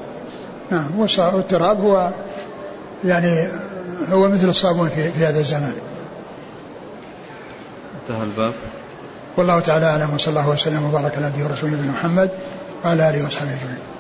[0.71, 0.99] نعم.
[0.99, 2.11] والتراب هو
[3.05, 3.49] يعني
[4.11, 5.75] هو مثل الصابون في, في هذا الزمان.
[8.03, 8.53] انتهى الباب.
[9.37, 12.31] والله تعالى أعلم وصلى الله وسلم وبارك على نبينا ورسوله محمد
[12.85, 13.96] وعلى آله وأصحابه أجمعين.